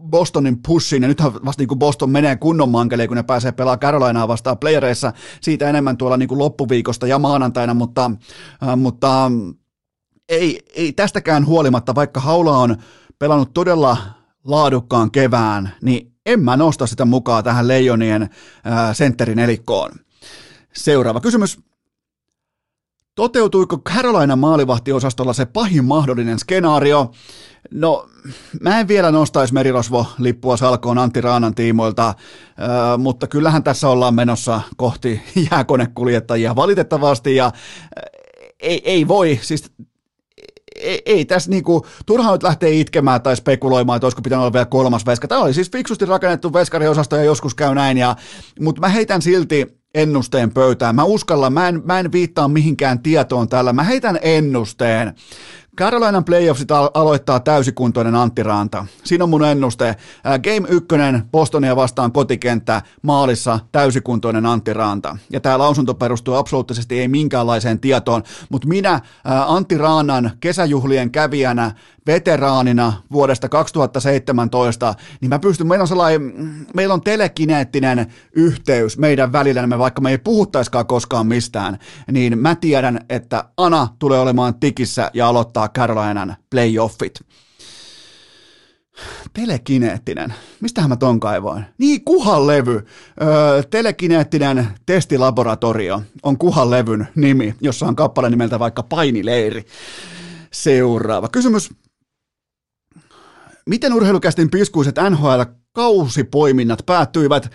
[0.01, 3.79] Bostonin pushin ja nythän vasta niin kuin Boston menee kunnon mankeleen, kun ne pääsee pelaamaan
[3.79, 8.11] Carolinaa vastaan playereissa siitä enemmän tuolla niin kuin loppuviikosta ja maanantaina, mutta,
[8.75, 9.31] mutta
[10.29, 12.77] ei, ei tästäkään huolimatta, vaikka Haula on
[13.19, 13.97] pelannut todella
[14.43, 18.29] laadukkaan kevään, niin en mä nosta sitä mukaan tähän Leijonien
[18.93, 19.91] sentterin elikkoon.
[20.73, 21.59] Seuraava kysymys.
[23.15, 27.11] Toteutuiko Carolina maalivahtiosastolla se pahin mahdollinen skenaario?
[27.71, 28.09] No,
[28.61, 32.13] mä en vielä nostaisi merirosvo-lippua salkoon Antti Raanan tiimoilta,
[32.97, 37.51] mutta kyllähän tässä ollaan menossa kohti jääkonekuljettajia valitettavasti ja
[38.59, 39.71] ei, ei voi, siis
[40.79, 44.65] ei, ei tässä niinku, turhaan nyt lähtee itkemään tai spekuloimaan, että olisiko pitänyt olla vielä
[44.65, 45.27] kolmas veska.
[45.27, 48.15] Tämä oli siis fiksusti rakennettu veskariosasto ja joskus käy näin, ja,
[48.59, 50.95] mutta mä heitän silti ennusteen pöytään.
[50.95, 55.13] Mä uskallan, mä en, mä en viittaa mihinkään tietoon tällä, mä heitän ennusteen.
[55.79, 58.85] Carolinan playoffsit aloittaa täysikuntoinen Antti Raanta.
[59.03, 59.95] Siinä on mun ennuste.
[60.23, 60.87] Game 1,
[61.31, 65.17] Bostonia vastaan kotikenttä, maalissa täysikuntoinen Antti Raanta.
[65.31, 68.99] Ja tämä lausunto perustuu absoluuttisesti ei minkäänlaiseen tietoon, mutta minä
[69.47, 71.71] Antti Raanan kesäjuhlien kävijänä
[72.07, 76.33] veteraanina vuodesta 2017, niin mä pystyn, meillä on sellainen,
[76.75, 81.79] meillä on telekineettinen yhteys meidän välillä, vaikka me ei puhuttaiskaan koskaan mistään,
[82.11, 87.19] niin mä tiedän, että Ana tulee olemaan tikissä ja aloittaa Carolinan playoffit.
[89.33, 90.33] Telekineettinen.
[90.61, 91.65] Mistähän mä ton kaivoin?
[91.77, 92.85] Niin, Kuhan levy.
[93.21, 99.65] Öö, telekineettinen testilaboratorio on Kuhan levyn nimi, jossa on kappale nimeltä vaikka Painileiri.
[100.53, 101.69] Seuraava kysymys.
[103.65, 107.51] Miten urheilukästin piskuiset NHL-kausipoiminnat päättyivät?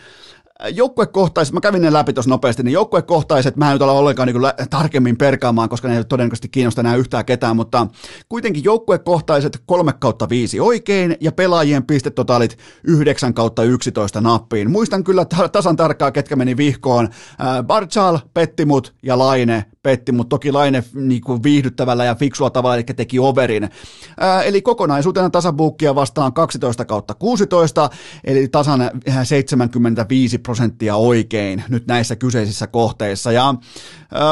[0.70, 4.68] Joukkuekohtaiset, mä kävin ne läpi tuossa nopeasti, niin joukkuekohtaiset mä en nyt ole ollenkaan niin
[4.70, 7.86] tarkemmin perkaamaan, koska ne ei todennäköisesti kiinnosta enää yhtään ketään, mutta
[8.28, 14.70] kuitenkin joukkuekohtaiset 3 kautta 5 oikein ja pelaajien pistetotaalit 9 kautta 11 nappiin.
[14.70, 17.08] Muistan kyllä tasan tarkkaa, ketkä meni vihkoon.
[17.66, 22.84] Barchal, Pettimut ja Laine petti, mutta toki Laine niin kuin viihdyttävällä ja fiksulla tavalla, eli
[22.84, 23.70] teki overin.
[24.20, 27.90] Ää, eli kokonaisuutena tasabuukkia vastaan 12 kautta 16,
[28.24, 28.90] eli tasan
[29.24, 33.32] 75 prosenttia oikein nyt näissä kyseisissä kohteissa.
[33.32, 33.54] Ja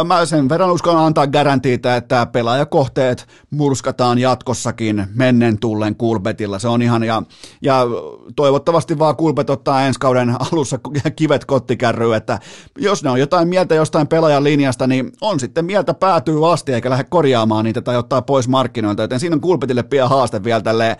[0.05, 6.59] mä sen verran uskon antaa garantiita, että pelaajakohteet murskataan jatkossakin mennen tullen Kulbetilla.
[6.59, 7.23] Se on ihan, ja,
[7.63, 7.87] ja
[8.37, 10.79] toivottavasti vaan Kulbet ottaa ensi kauden alussa
[11.17, 12.39] kivet kottikärryyn, että
[12.79, 16.91] jos ne on jotain mieltä jostain pelaajan linjasta, niin on sitten mieltä päätyy asti eikä
[16.91, 20.97] lähde korjaamaan niitä tai ottaa pois markkinoilta, joten siinä on Kulpetille pian haaste vielä tälle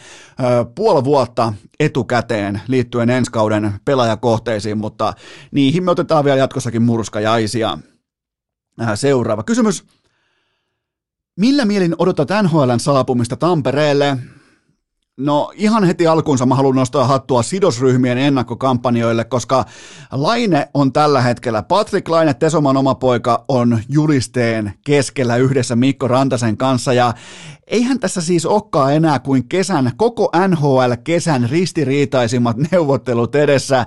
[0.75, 5.15] puoli vuotta etukäteen liittyen ensi kauden pelaajakohteisiin, mutta
[5.51, 7.79] niihin me otetaan vielä jatkossakin murskajaisia.
[8.95, 9.85] Seuraava kysymys.
[11.37, 14.19] Millä mielin odotat NHLn saapumista Tampereelle?
[15.17, 19.65] No ihan heti alkuunsa mä haluan nostaa hattua sidosryhmien ennakkokampanjoille, koska
[20.13, 26.57] Laine on tällä hetkellä, Patrick Laine, Tesoman oma poika, on julisteen keskellä yhdessä Mikko Rantasen
[26.57, 27.15] kanssa ja
[27.73, 33.87] eihän tässä siis olekaan enää kuin kesän, koko NHL-kesän ristiriitaisimmat neuvottelut edessä.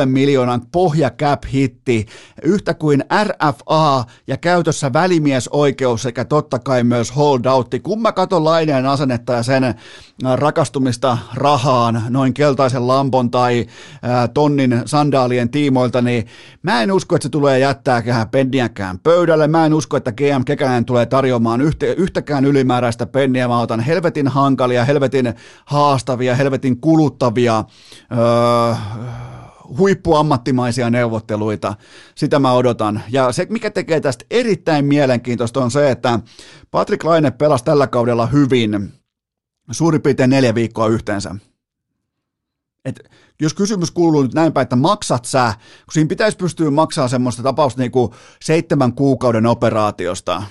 [0.00, 2.06] 7,5 miljoonan pohja cap hitti,
[2.42, 7.80] yhtä kuin RFA ja käytössä välimiesoikeus sekä totta kai myös holdoutti.
[7.80, 9.74] Kun mä katon laineen asennetta ja sen
[10.34, 13.66] rakastumista rahaan, noin keltaisen lampon tai
[14.34, 16.26] tonnin sandaalien tiimoilta, niin
[16.62, 19.48] mä en usko, että se tulee jättää penniäkään pöydälle.
[19.48, 21.60] Mä en usko, että GM Kekänen tulee tarjoamaan
[21.96, 23.48] yhtäkään ylimääräistä penniä.
[23.48, 25.34] Mä otan helvetin hankalia, helvetin
[25.64, 27.64] haastavia, helvetin kuluttavia
[28.12, 28.74] öö,
[29.78, 31.74] huippuammattimaisia neuvotteluita.
[32.14, 33.02] Sitä mä odotan.
[33.10, 36.20] Ja se, mikä tekee tästä erittäin mielenkiintoista, on se, että
[36.70, 38.92] Patrick Laine pelasi tällä kaudella hyvin
[39.70, 41.34] suurin piirtein neljä viikkoa yhteensä.
[42.84, 43.10] Et
[43.40, 47.80] jos kysymys kuuluu nyt näinpä, että maksat sä, kun siinä pitäisi pystyä maksamaan semmoista tapausta
[47.80, 48.12] niin kuin
[48.42, 50.42] seitsemän kuukauden operaatiosta,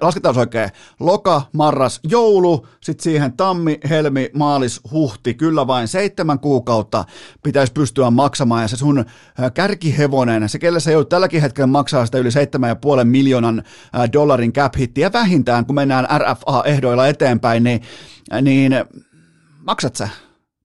[0.00, 7.04] lasketaan oikein, loka, marras, joulu, sitten siihen tammi, helmi, maalis, huhti, kyllä vain seitsemän kuukautta
[7.42, 9.04] pitäisi pystyä maksamaan, ja se sun
[9.54, 13.62] kärkihevonen, se kelle se ei tälläkin hetkellä maksaa sitä yli 7,5 miljoonan
[14.12, 17.82] dollarin cap hittiä vähintään, kun mennään RFA-ehdoilla eteenpäin, niin,
[18.42, 18.72] niin
[19.66, 20.08] maksat sä?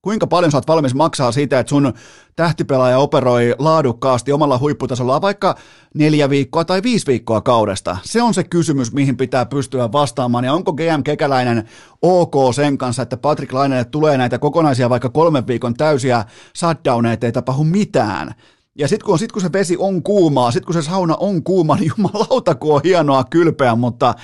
[0.02, 1.92] Kuinka paljon sä oot valmis maksaa siitä, että sun
[2.36, 5.54] tähtipelaaja operoi laadukkaasti omalla huipputasolla vaikka
[5.94, 7.96] neljä viikkoa tai viisi viikkoa kaudesta?
[8.02, 10.44] Se on se kysymys, mihin pitää pystyä vastaamaan.
[10.44, 11.68] Ja onko GM Kekäläinen
[12.02, 16.24] ok sen kanssa, että Patrick Lainelle tulee näitä kokonaisia vaikka kolmen viikon täysiä
[16.58, 18.34] shutdowneita, ei tapahdu mitään?
[18.78, 21.76] Ja sitten kun, sit kun se vesi on kuumaa, sitten kun se sauna on kuuma,
[21.76, 24.14] niin jumalauta kun on hienoa kylpeä, mutta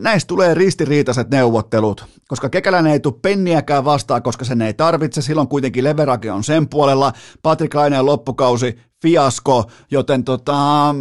[0.00, 5.48] näistä tulee ristiriitaiset neuvottelut, koska Kekäläinen ei tule penniäkään vastaan, koska sen ei tarvitse, silloin
[5.48, 10.94] kuitenkin Leverage on sen puolella, Patrick Laineen loppukausi, fiasko, joten tota,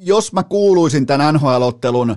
[0.00, 2.16] jos mä kuuluisin tämän NHL-ottelun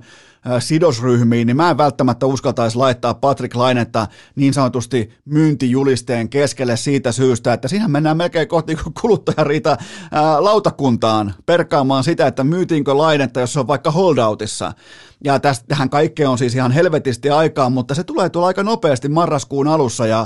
[0.60, 7.54] sidosryhmiin, niin mä en välttämättä uskaltaisi laittaa Patrick Lainetta niin sanotusti myyntijulisteen keskelle siitä syystä,
[7.54, 9.78] että siinä mennään melkein kohti kuluttajariita
[10.40, 14.74] lautakuntaan perkaamaan sitä, että myytiinkö Lainetta, jos se on vaikka holdoutissa.
[15.24, 19.68] Ja tähän kaikkeen on siis ihan helvetisti aikaa, mutta se tulee tulla aika nopeasti marraskuun
[19.68, 20.26] alussa ja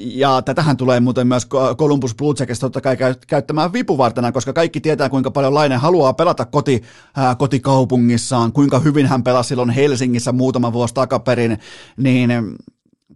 [0.00, 5.08] ja tätähän tulee muuten myös Columbus Blue Jackets totta kai käyttämään vipuvartena, koska kaikki tietää,
[5.08, 6.82] kuinka paljon Laine haluaa pelata koti,
[7.16, 11.58] ää, kotikaupungissaan, kuinka hyvin hän pelasi silloin Helsingissä muutama vuosi takaperin,
[11.96, 12.30] niin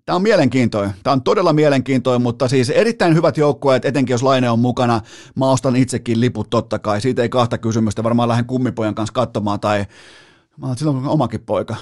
[0.06, 0.94] Tämä on mielenkiintoinen.
[1.02, 5.00] Tämä on todella mielenkiintoinen, mutta siis erittäin hyvät joukkueet, etenkin jos Laine on mukana.
[5.34, 7.00] Mä ostan itsekin liput totta kai.
[7.00, 8.02] Siitä ei kahta kysymystä.
[8.02, 9.86] Varmaan lähden kummipojan kanssa katsomaan tai
[10.56, 11.76] Mä oon silloin omakin poika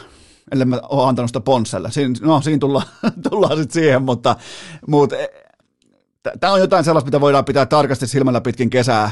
[0.52, 1.90] ellei mä oon antanut sitä Ponsselle.
[1.90, 2.86] Siin, no, siinä tullaan,
[3.30, 4.36] tullaan sitten siihen, mutta,
[4.86, 5.16] mutta
[6.40, 9.10] tämä on jotain sellaista, mitä voidaan pitää tarkasti silmällä pitkin kesää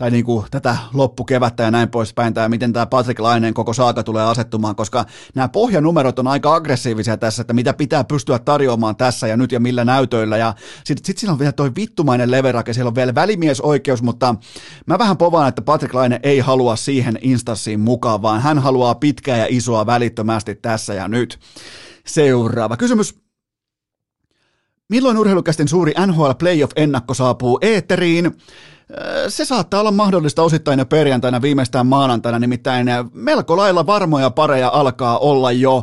[0.00, 4.02] tai niin kuin tätä loppukevättä ja näin poispäin, tai miten tämä Patrick Lainen koko saaka
[4.02, 9.26] tulee asettumaan, koska nämä pohjanumerot on aika aggressiivisia tässä, että mitä pitää pystyä tarjoamaan tässä
[9.26, 12.88] ja nyt ja millä näytöillä, ja sitten sit siinä on vielä toi vittumainen leverake, siellä
[12.88, 14.34] on vielä välimiesoikeus, mutta
[14.86, 19.36] mä vähän povaan, että Patrick Laine ei halua siihen instanssiin mukaan, vaan hän haluaa pitkää
[19.36, 21.38] ja isoa välittömästi tässä ja nyt.
[22.06, 23.20] Seuraava kysymys.
[24.88, 28.32] Milloin urheilukästin suuri NHL Playoff-ennakko saapuu eetteriin?
[29.28, 35.18] Se saattaa olla mahdollista osittain jo perjantaina, viimeistään maanantaina, nimittäin melko lailla varmoja pareja alkaa
[35.18, 35.82] olla jo.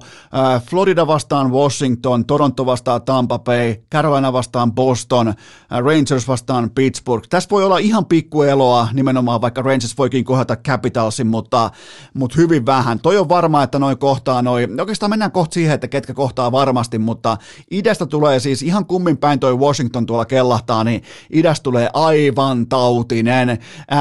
[0.70, 5.34] Florida vastaan Washington, Toronto vastaan Tampa Bay, Carolina vastaan Boston,
[5.70, 7.28] Rangers vastaan Pittsburgh.
[7.30, 11.72] Tässä voi olla ihan pikkueloa nimenomaan, vaikka Rangers voikin kohdata Capitalsin, mutta,
[12.14, 13.00] mutta hyvin vähän.
[13.00, 14.80] Toi on varma, että noin kohtaa noin.
[14.80, 17.38] Oikeastaan mennään kohta siihen, että ketkä kohtaa varmasti, mutta
[17.72, 21.04] idästä tulee siis ihan kummin päin toi Washington tuolla kellahtaa, niin
[21.34, 23.58] idästä tulee aivan tau uutinen.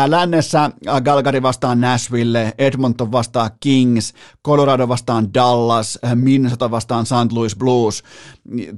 [0.06, 0.70] Lännessä
[1.04, 4.14] Galgari vastaan Nashville, Edmonton vastaan Kings,
[4.46, 7.32] Colorado vastaan Dallas, Minnesota vastaan St.
[7.32, 8.02] Louis Blues.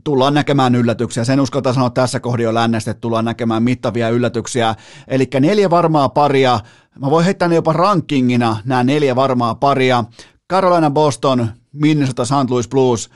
[0.04, 1.24] Tullaan näkemään yllätyksiä.
[1.24, 4.74] Sen uskaltaa sanoa tässä kohdin jo lännestä, että tullaan näkemään mittavia yllätyksiä.
[5.08, 6.60] Eli neljä varmaa paria.
[7.00, 10.04] Mä voin heittää ne jopa rankingina, nämä neljä varmaa paria.
[10.50, 12.50] Carolina, Boston, Minnesota, St.
[12.50, 13.10] Louis Blues,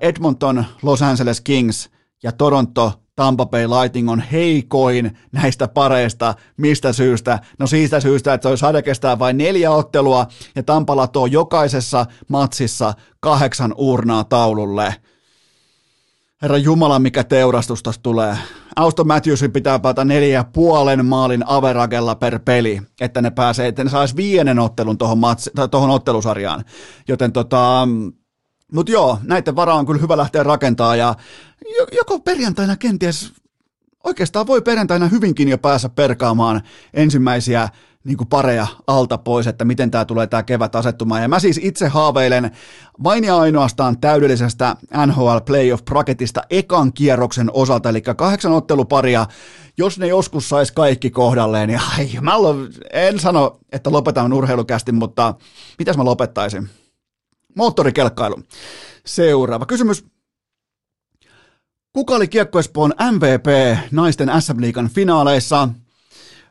[0.00, 1.90] Edmonton, Los Angeles Kings
[2.22, 6.34] ja Toronto, Tampa Bay Lightning on heikoin näistä pareista.
[6.56, 7.38] Mistä syystä?
[7.58, 12.94] No siitä syystä, että se sade kestää vain neljä ottelua ja Tampa latoo jokaisessa matsissa
[13.20, 14.94] kahdeksan urnaa taululle.
[16.42, 18.38] Herra Jumala, mikä teurastus tässä tulee.
[18.76, 23.90] Auston Matthewsin pitää päätä neljä puolen maalin averagella per peli, että ne pääsee, että ne
[23.90, 25.18] saisi viienen ottelun tuohon,
[25.70, 26.64] tuohon ottelusarjaan.
[27.08, 27.88] Joten tota,
[28.72, 31.14] mutta joo, näiden varaa on kyllä hyvä lähteä rakentaa ja
[31.92, 33.32] joko perjantaina kenties,
[34.04, 36.62] oikeastaan voi perjantaina hyvinkin jo päässä perkaamaan
[36.94, 37.68] ensimmäisiä
[38.04, 41.22] niin kuin pareja alta pois, että miten tämä tulee tämä kevät asettumaan.
[41.22, 42.50] Ja mä siis itse haaveilen
[43.04, 49.26] vain ja ainoastaan täydellisestä NHL Playoff Bracketista ekan kierroksen osalta, eli kahdeksan otteluparia,
[49.78, 52.32] jos ne joskus sais kaikki kohdalleen, niin ai, mä
[52.92, 55.34] en sano, että lopetan urheilukästi, mutta
[55.78, 56.68] mitäs mä lopettaisin?
[57.58, 58.36] Moottorikelkkailu.
[59.06, 60.04] Seuraava kysymys.
[61.92, 65.68] Kuka oli Kiekko Espoon MVP naisten SM Liigan finaaleissa?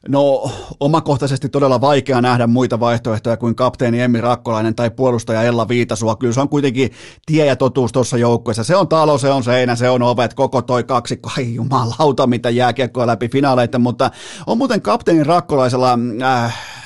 [0.08, 6.16] No, omakohtaisesti todella vaikea nähdä muita vaihtoehtoja kuin kapteeni Emmi Rakkolainen tai puolustaja Ella Viitasua.
[6.16, 6.92] Kyllä se on kuitenkin
[7.26, 8.64] tie ja totuus tuossa joukkueessa.
[8.64, 12.50] Se on talo, se on seinä, se on ovet, koko toi kaksi, kai jumalauta, mitä
[12.50, 14.12] jää kiekkoa läpi finaaleita, mutta
[14.48, 16.00] on muuten kapteeni Rakkolaisella...
[16.24, 16.77] Äh,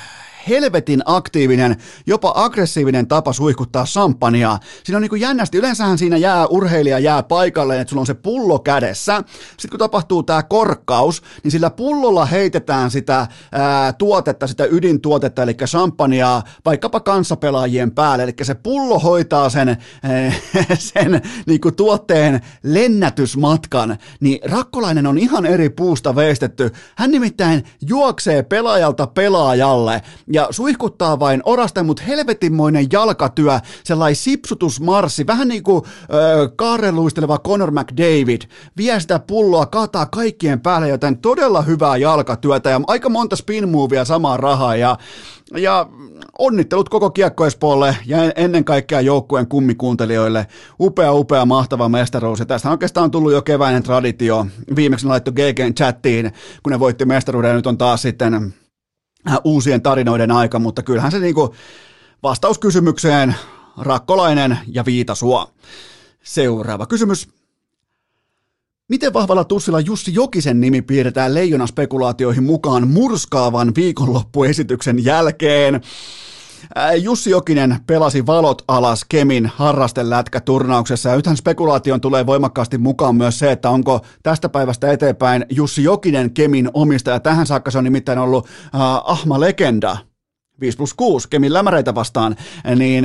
[0.48, 1.76] helvetin aktiivinen,
[2.06, 4.58] jopa aggressiivinen tapa suihkuttaa sampania.
[4.84, 8.14] Siinä on niin kuin jännästi, yleensähän siinä jää urheilija jää paikalle, että sulla on se
[8.14, 9.22] pullo kädessä.
[9.50, 15.54] Sitten kun tapahtuu tämä korkkaus, niin sillä pullolla heitetään sitä ää, tuotetta, sitä ydintuotetta, eli
[15.54, 18.24] champagnea vaikkapa kanssapelaajien päälle.
[18.24, 20.32] Eli se pullo hoitaa sen, ää,
[20.94, 23.98] sen niin kuin tuotteen lennätysmatkan.
[24.20, 26.70] Niin Rakkolainen on ihan eri puusta veistetty.
[26.96, 30.02] Hän nimittäin juoksee pelaajalta pelaajalle
[30.32, 35.82] ja suihkuttaa vain orasten, mutta helvetinmoinen jalkatyö, sellainen sipsutusmarssi, vähän niin kuin
[36.14, 38.42] öö, kaarelluisteleva Conor McDavid,
[38.76, 44.04] vie sitä pulloa, kataa kaikkien päälle, joten todella hyvää jalkatyötä ja aika monta spin movia
[44.04, 44.96] samaan rahaa ja
[45.56, 45.86] ja
[46.38, 50.46] onnittelut koko Kiekko Espoolle ja ennen kaikkea joukkueen kummikuuntelijoille.
[50.80, 52.38] Upea, upea, mahtava mestaruus.
[52.38, 54.46] Ja tästä on oikeastaan tullut jo keväinen traditio.
[54.76, 58.54] Viimeksi ne laittoi GGn chattiin, kun ne voitti mestaruuden ja nyt on taas sitten
[59.44, 61.54] uusien tarinoiden aika, mutta kyllähän se niinku
[62.22, 63.34] vastaus kysymykseen
[63.78, 65.52] Rakkolainen ja Viitasua.
[66.22, 67.28] Seuraava kysymys.
[68.88, 75.80] Miten vahvalla tussilla Jussi Jokisen nimi piirretään leijonaspekulaatioihin mukaan murskaavan viikonloppuesityksen jälkeen?
[77.00, 83.52] Jussi Jokinen pelasi valot alas Kemin harrastelätkäturnauksessa ja nythän spekulaation tulee voimakkaasti mukaan myös se,
[83.52, 87.20] että onko tästä päivästä eteenpäin Jussi Jokinen Kemin omistaja.
[87.20, 89.96] Tähän saakka se on nimittäin ollut äh, Ahma Legenda
[90.60, 92.36] 5 plus 6 Kemin lämäreitä vastaan,
[92.76, 93.04] niin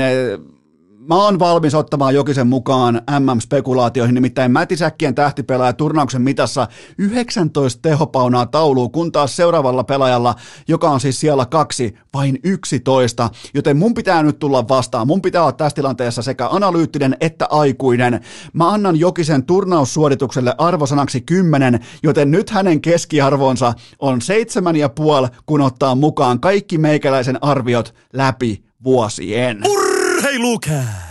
[1.07, 8.91] Mä oon valmis ottamaan Jokisen mukaan MM-spekulaatioihin, nimittäin Mätisäkkien tähtipelaaja turnauksen mitassa 19 tehopaunaa tauluun,
[8.91, 10.35] kun taas seuraavalla pelaajalla,
[10.67, 15.07] joka on siis siellä kaksi, vain 11, joten mun pitää nyt tulla vastaan.
[15.07, 18.21] Mun pitää olla tässä tilanteessa sekä analyyttinen että aikuinen.
[18.53, 24.19] Mä annan Jokisen turnaussuoritukselle arvosanaksi 10, joten nyt hänen keskiarvonsa on
[25.31, 29.61] 7,5, kun ottaa mukaan kaikki meikäläisen arviot läpi vuosien.
[29.65, 29.86] Urra!
[30.17, 31.06] Urheilukääst!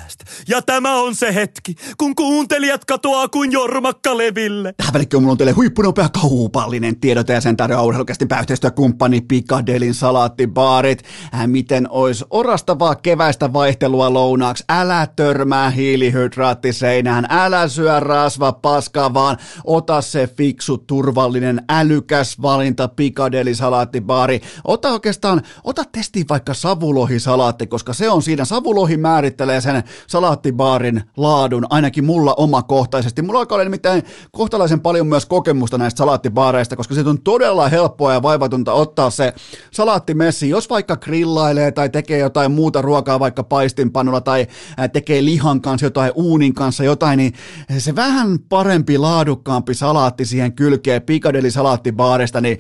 [0.49, 4.75] Ja tämä on se hetki, kun kuuntelijat katoaa kuin jormakka leville.
[4.77, 11.03] Tähän välikköön mulla on teille huippunopea kaupallinen tiedote ja sen tarjoaa urheilukästin pääyhteistyökumppani Pikadelin salaattibaarit.
[11.35, 14.65] Äh, miten ois orastavaa keväistä vaihtelua lounaaksi?
[14.69, 23.55] Älä törmää hiilihydraattiseinään, älä syö rasva paskaa, vaan ota se fiksu, turvallinen, älykäs valinta Pikadeli
[23.55, 24.41] salaattibaari.
[24.65, 28.45] Ota oikeastaan, ota testiin vaikka savulohisalaatti, koska se on siinä.
[28.45, 29.83] Savulohi määrittelee sen
[30.27, 33.23] salaattibaarin laadun, ainakin mulla omakohtaisesti.
[33.23, 34.03] Mulla alkaa olla nimittäin
[34.33, 39.33] kohtalaisen paljon myös kokemusta näistä salaattibaareista, koska se on todella helppoa ja vaivatonta ottaa se
[39.71, 44.47] salaattimessi, jos vaikka grillailee tai tekee jotain muuta ruokaa vaikka paistinpannulla tai
[44.93, 47.33] tekee lihan kanssa jotain uunin kanssa jotain, niin
[47.79, 52.59] se vähän parempi, laadukkaampi salaatti siihen kylkeen Piccadilly salaattibaarista, niin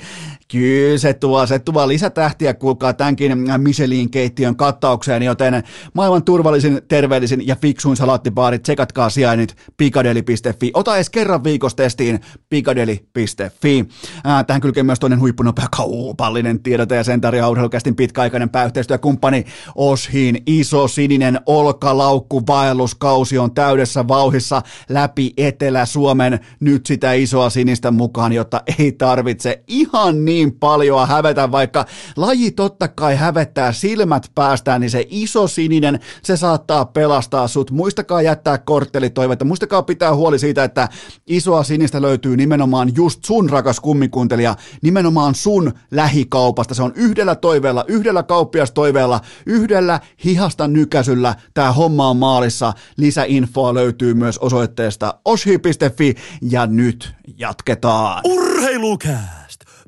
[0.52, 5.62] Kyllä se tuo, se tuo lisätähtiä, kuulkaa tämänkin Michelin keittiön kattaukseen, joten
[5.94, 10.70] maailman turvallisin, terveellisin ja fiksuin salaattibaarit, tsekatkaa sijainnit pikadeli.fi.
[10.74, 13.88] Ota edes kerran viikossa testiin pikadeli.fi.
[14.46, 19.44] Tähän kylkee myös toinen huippunopea kaupallinen tiedote ja sen tarjoaa urheilukästin pitkäaikainen pääyhteistyökumppani
[19.74, 26.40] Oshin iso sininen olkalaukku vaelluskausi on täydessä vauhissa läpi Etelä-Suomen.
[26.60, 31.84] Nyt sitä isoa sinistä mukaan, jotta ei tarvitse ihan niin paljon hävetä, vaikka
[32.16, 37.70] laji totta kai hävettää silmät päästään, niin se iso sininen, se saattaa pelastaa sut.
[37.70, 40.88] Muistakaa jättää korttelitoivetta, muistakaa pitää huoli siitä, että
[41.26, 46.74] isoa sinistä löytyy nimenomaan just sun rakas kummikuntelija, nimenomaan sun lähikaupasta.
[46.74, 51.34] Se on yhdellä toiveella, yhdellä kauppiastoiveella, yhdellä hihasta nykäsyllä.
[51.54, 52.72] Tämä homma on maalissa.
[52.96, 56.14] Lisäinfoa löytyy myös osoitteesta oshi.fi
[56.50, 58.20] ja nyt jatketaan.
[58.24, 59.45] Urheilukää!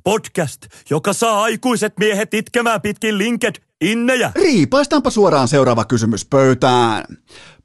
[0.08, 4.32] Podcast, joka saa aikuiset miehet itkemään pitkin linked innejä.
[4.34, 7.04] Riipaistaanpa suoraan seuraava kysymys pöytään.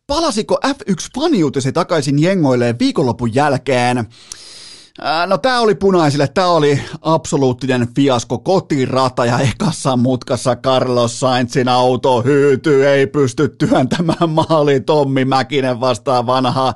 [0.08, 4.06] Palasiko F1-faniutisi takaisin jengoilleen viikonlopun jälkeen?
[5.28, 12.22] No tämä oli punaisille, tämä oli absoluuttinen fiasko, kotirata ja ekassa mutkassa Carlos Sainzin auto
[12.22, 14.80] hyytyy, ei pysty työntämään maali.
[14.80, 16.74] Tommi Mäkinen vastaan vanha äh,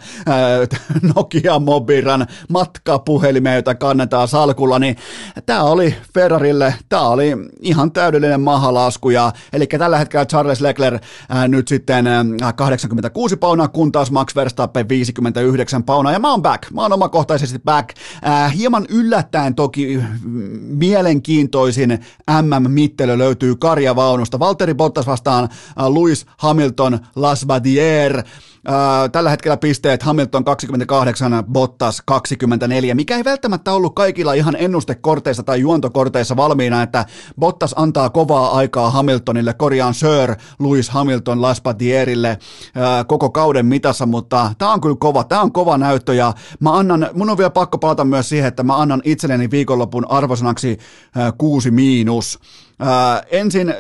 [1.16, 4.98] Nokia Mobiran matkapuhelimeen, jota kannetaan salkulla, niin
[5.46, 11.04] tämä oli Ferrarille, tämä oli ihan täydellinen mahalasku, ja, eli tällä hetkellä Charles Leclerc
[11.36, 16.42] äh, nyt sitten äh, 86 paunaa, kun taas Max Verstappen 59 paunaa, ja mä oon
[16.42, 17.90] back, mä oon omakohtaisesti back,
[18.28, 20.00] Äh, hieman yllättäen toki
[20.62, 22.00] mielenkiintoisin
[22.42, 24.40] MM-mittelö löytyy karjavaunusta.
[24.40, 25.50] Valtteri Bottas vastaan äh,
[26.38, 28.24] Hamilton Lasbadier.
[29.12, 30.04] Tällä hetkellä pisteet.
[30.04, 37.06] Hamilton 28, Bottas 24, mikä ei välttämättä ollut kaikilla ihan ennustekorteissa tai juontokorteissa valmiina, että
[37.40, 42.38] Bottas antaa kovaa aikaa Hamiltonille, korjaan Sir Lewis Hamilton Laspatierille
[43.08, 46.14] koko kauden mitassa, mutta tämä on kyllä kova, tämä on kova näyttö.
[46.14, 50.12] Ja mä annan, mun on vielä pakko palata myös siihen, että mä annan itselleni viikonlopun
[50.12, 50.78] arvosanaksi
[51.38, 52.40] 6 miinus.
[52.80, 53.74] Ää, ensin,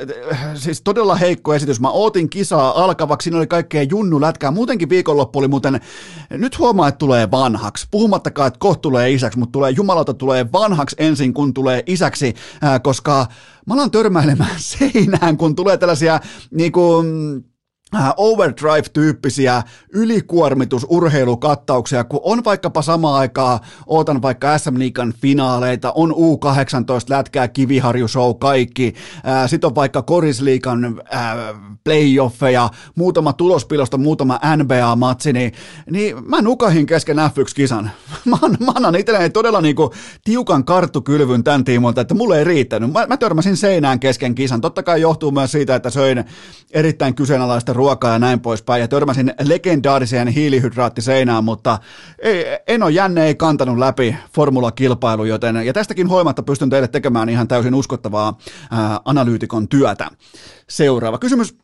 [0.55, 1.79] siis todella heikko esitys.
[1.79, 4.51] Mä ootin kisaa alkavaksi, siinä oli kaikkea junnu lätkää.
[4.51, 5.81] Muutenkin viikonloppu oli muuten,
[6.29, 7.87] nyt huomaa, että tulee vanhaksi.
[7.91, 12.79] Puhumattakaan, että kohta tulee isäksi, mutta tulee jumalauta tulee vanhaksi ensin, kun tulee isäksi, ää,
[12.79, 13.27] koska
[13.65, 16.19] mä alan törmäilemään seinään, kun tulee tällaisia
[16.51, 17.56] niin Äh,
[18.17, 19.63] overdrive-tyyppisiä
[19.93, 26.15] ylikuormitusurheilukattauksia, kun on vaikkapa samaan aikaa, ootan vaikka SM Liigan finaaleita, on U18
[27.09, 28.93] lätkää, Kiviharju Show, kaikki,
[29.27, 31.01] äh, sitten on vaikka Korisliikan äh,
[31.83, 35.51] playoffeja, muutama tulospilosta, muutama NBA-matsi, niin,
[35.91, 37.91] niin mä nukahin kesken F1-kisan.
[38.25, 42.91] Mä, mä annan itselleni todella niinku tiukan karttukylvyn tämän tiimoilta, että mulle ei riittänyt.
[42.91, 44.61] Mä, mä törmäsin seinään kesken kisan.
[44.61, 46.23] Totta kai johtuu myös siitä, että söin
[46.71, 51.79] erittäin kyseenalaista ruokaa ja näin poispäin, ja törmäsin legendaariseen hiilihydraattiseinään, mutta
[52.19, 57.29] ei, en ole jänne ei kantanut läpi formulakilpailu, joten, ja tästäkin hoimatta pystyn teille tekemään
[57.29, 58.37] ihan täysin uskottavaa
[58.71, 60.09] ää, analyytikon työtä.
[60.69, 61.57] Seuraava kysymys.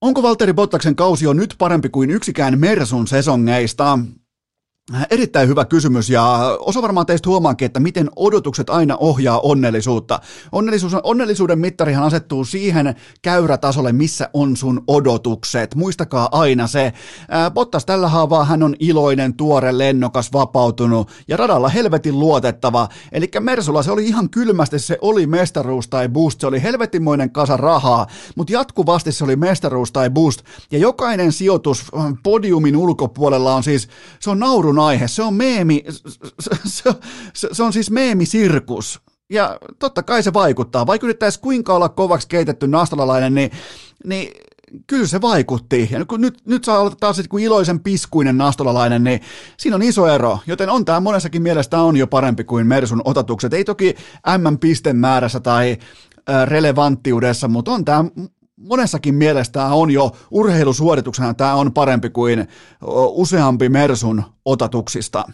[0.00, 3.98] Onko Valtteri Bottaksen kausi on nyt parempi kuin yksikään Mersun sesongeista?
[5.10, 10.20] Erittäin hyvä kysymys ja osa varmaan teistä huomaakin, että miten odotukset aina ohjaa onnellisuutta.
[10.52, 15.74] Onnellisuus, onnellisuuden mittarihan asettuu siihen käyrätasolle, missä on sun odotukset.
[15.74, 16.92] Muistakaa aina se.
[17.54, 22.88] Bottas tällä haavaa hän on iloinen, tuore, lennokas, vapautunut ja radalla helvetin luotettava.
[23.12, 27.56] Eli Mersulla se oli ihan kylmästi, se oli mestaruus tai boost, se oli helvetimoinen kasa
[27.56, 28.06] rahaa,
[28.36, 30.42] mutta jatkuvasti se oli mestaruus tai boost.
[30.70, 31.84] Ja jokainen sijoitus
[32.22, 33.88] podiumin ulkopuolella on siis,
[34.20, 35.08] se on naurun naurun aihe.
[35.08, 35.84] Se on meemi,
[36.40, 36.90] se,
[37.34, 39.00] se, se on siis meemisirkus.
[39.30, 40.86] Ja totta kai se vaikuttaa.
[40.86, 43.50] Vaikka yrittäisi kuinka olla kovaksi keitetty nastalalainen, niin,
[44.04, 44.30] niin
[44.86, 45.88] kyllä se vaikutti.
[45.92, 49.20] Ja kun nyt, nyt saa olla taas kuin iloisen piskuinen nastolalainen, niin
[49.56, 50.38] siinä on iso ero.
[50.46, 53.54] Joten on tämä monessakin mielestä on jo parempi kuin Mersun otatukset.
[53.54, 53.94] Ei toki
[54.38, 55.76] M-pistemäärässä tai
[56.44, 58.04] relevanttiudessa, mutta on tämä
[58.64, 62.48] monessakin mielestä on jo urheilusuorituksena tämä on parempi kuin
[63.08, 65.24] useampi Mersun otatuksista.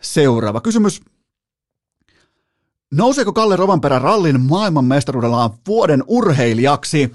[0.00, 1.00] Seuraava kysymys.
[2.92, 7.12] Nouseeko Kalle Rovanperä rallin maailmanmestaruudellaan vuoden urheilijaksi?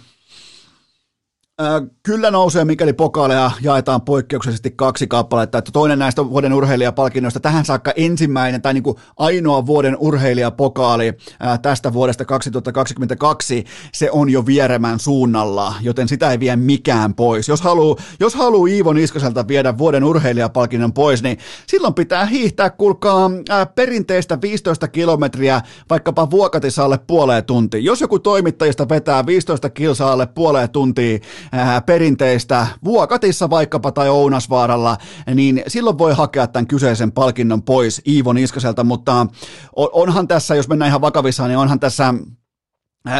[2.03, 5.57] Kyllä nousee, mikäli pokaaleja jaetaan poikkeuksellisesti kaksi kappaletta.
[5.57, 11.13] Että toinen näistä vuoden urheilijapalkinnoista tähän saakka ensimmäinen tai niin kuin ainoa vuoden urheilijapokaali
[11.61, 17.47] tästä vuodesta 2022, se on jo vieremän suunnalla, joten sitä ei vie mikään pois.
[17.47, 21.37] Jos haluaa jos haluu Iivo Niskaselta viedä vuoden urheilijapalkinnon pois, niin
[21.67, 23.29] silloin pitää hiihtää, kuulkaa,
[23.75, 27.85] perinteistä 15 kilometriä vaikkapa Vuokatissa alle puoleen tuntiin.
[27.85, 31.21] Jos joku toimittajista vetää 15 kilsaa alle puoleen tuntiin,
[31.85, 34.97] perinteistä Vuokatissa vaikkapa tai Ounasvaaralla,
[35.35, 39.27] niin silloin voi hakea tämän kyseisen palkinnon pois Iivo Niskaselta, mutta
[39.75, 42.13] onhan tässä, jos mennään ihan vakavissaan, niin onhan tässä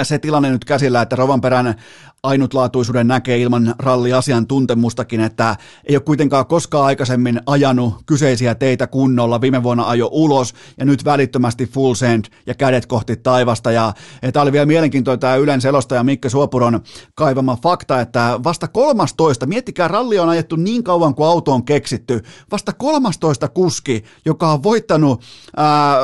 [0.04, 1.76] se tilanne nyt käsillä, että Rovanperän
[2.24, 9.42] ainutlaatuisuuden näkee ilman ralliasiantuntemustakin, että ei ole kuitenkaan koskaan aikaisemmin ajanut kyseisiä teitä kunnolla.
[9.42, 13.72] Viime vuonna ajo ulos ja nyt välittömästi full send ja kädet kohti taivasta.
[13.72, 13.94] Ja
[14.34, 16.82] tämä oli vielä mielenkiintoista tämä Ylen selostaja Mikke Suopuron
[17.16, 22.22] kaivama fakta, että vasta 13, miettikää ralli on ajettu niin kauan kuin auto on keksitty,
[22.52, 25.24] vasta 13 kuski, joka on voittanut
[25.58, 25.98] ää,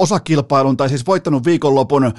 [0.00, 2.12] osakilpailun tai siis voittanut viikonlopun ö,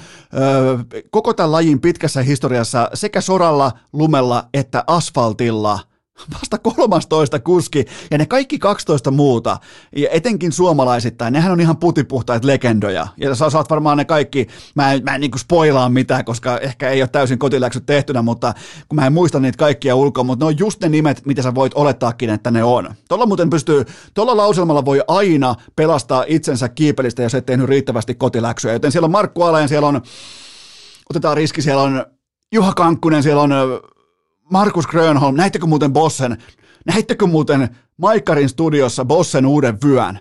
[1.10, 5.78] koko tämän lajin pitkässä historiassa sekä soralla, lumella että asfaltilla–
[6.34, 9.58] vasta 13 kuski ja ne kaikki 12 muuta,
[9.96, 13.06] ja etenkin suomalaisittain, nehän on ihan putipuhtaita legendoja.
[13.16, 16.90] Ja sä saat varmaan ne kaikki, mä en, mä en niin spoilaa mitään, koska ehkä
[16.90, 18.54] ei ole täysin kotiläksyt tehtynä, mutta
[18.88, 21.54] kun mä en muista niitä kaikkia ulkoa, mutta ne on just ne nimet, mitä sä
[21.54, 22.94] voit olettaakin, että ne on.
[23.08, 23.84] Tuolla muuten pystyy,
[24.14, 28.72] tuolla lauselmalla voi aina pelastaa itsensä kiipelistä, jos et tehnyt riittävästi kotiläksyä.
[28.72, 30.02] Joten siellä on Markku Alajan, siellä on,
[31.10, 32.06] otetaan riski, siellä on
[32.52, 33.52] Juha Kankkunen, siellä on
[34.52, 36.38] Markus Grönholm, näittekö muuten Bossen,
[36.86, 40.18] näittekö muuten Maikkarin studiossa Bossen uuden vyön?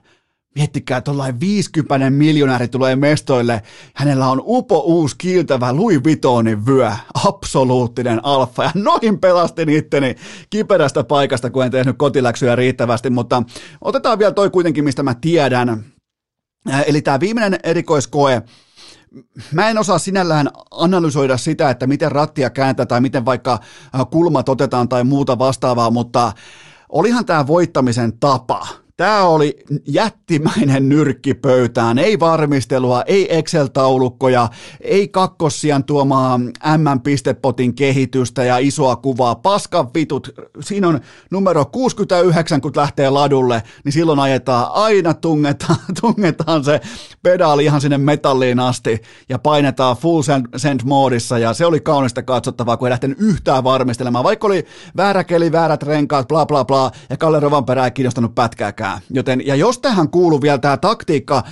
[0.55, 3.61] Miettikää, tuollainen 50 miljonääri tulee mestoille.
[3.93, 6.91] Hänellä on upo uusi kiiltävä Louis Vuittonin vyö.
[7.25, 8.63] Absoluuttinen alfa.
[8.63, 10.15] Ja noin pelastin itteni
[10.49, 13.09] kiperästä paikasta, kun en tehnyt kotiläksyjä riittävästi.
[13.09, 13.43] Mutta
[13.81, 15.85] otetaan vielä toi kuitenkin, mistä mä tiedän.
[16.85, 18.41] Eli tämä viimeinen erikoiskoe
[19.51, 24.49] mä en osaa sinällään analysoida sitä, että miten rattia kääntää tai miten vaikka äh, kulmat
[24.49, 26.31] otetaan tai muuta vastaavaa, mutta
[26.89, 28.67] olihan tämä voittamisen tapa–
[29.01, 34.49] Tämä oli jättimäinen nyrkki pöytään, ei varmistelua, ei Excel-taulukkoja,
[34.81, 36.37] ei kakkossian tuomaa
[36.77, 39.35] M-pistepotin kehitystä ja isoa kuvaa.
[39.35, 40.29] Paskan vitut,
[40.59, 40.99] siinä on
[41.31, 46.81] numero 69, kun lähtee ladulle, niin silloin ajetaan, aina tungetaan, tungetaan se
[47.23, 50.21] pedaali ihan sinne metalliin asti ja painetaan full
[50.57, 51.37] send moodissa.
[51.37, 54.65] Ja se oli kaunista katsottavaa, kun ei lähtenyt yhtään varmistelemaan, vaikka oli
[54.97, 59.15] väärä keli, väärät renkaat, bla bla bla, ja Kalle Rovanperä ei kiinnostanut pätkääkään mitään.
[59.17, 61.43] Joten, ja jos tähän kuuluu vielä tämä taktiikka,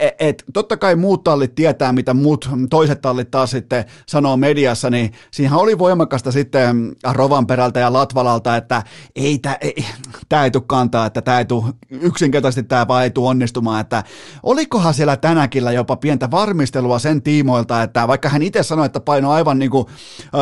[0.00, 4.90] että et, totta kai muut tallit tietää, mitä muut toiset tallit taas sitten sanoo mediassa,
[4.90, 8.82] niin siihen oli voimakasta sitten Rovan perältä ja Latvalalta, että
[9.16, 9.84] ei tämä ei,
[10.28, 14.04] tää ei tule kantaa, että tämä ei tule, yksinkertaisesti tämä vaan ei tule onnistumaan, että
[14.42, 19.30] olikohan siellä tänäkin jopa pientä varmistelua sen tiimoilta, että vaikka hän itse sanoi, että paino
[19.30, 19.86] aivan niin kuin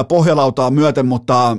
[0.09, 1.57] pohjalautaa myöten, mutta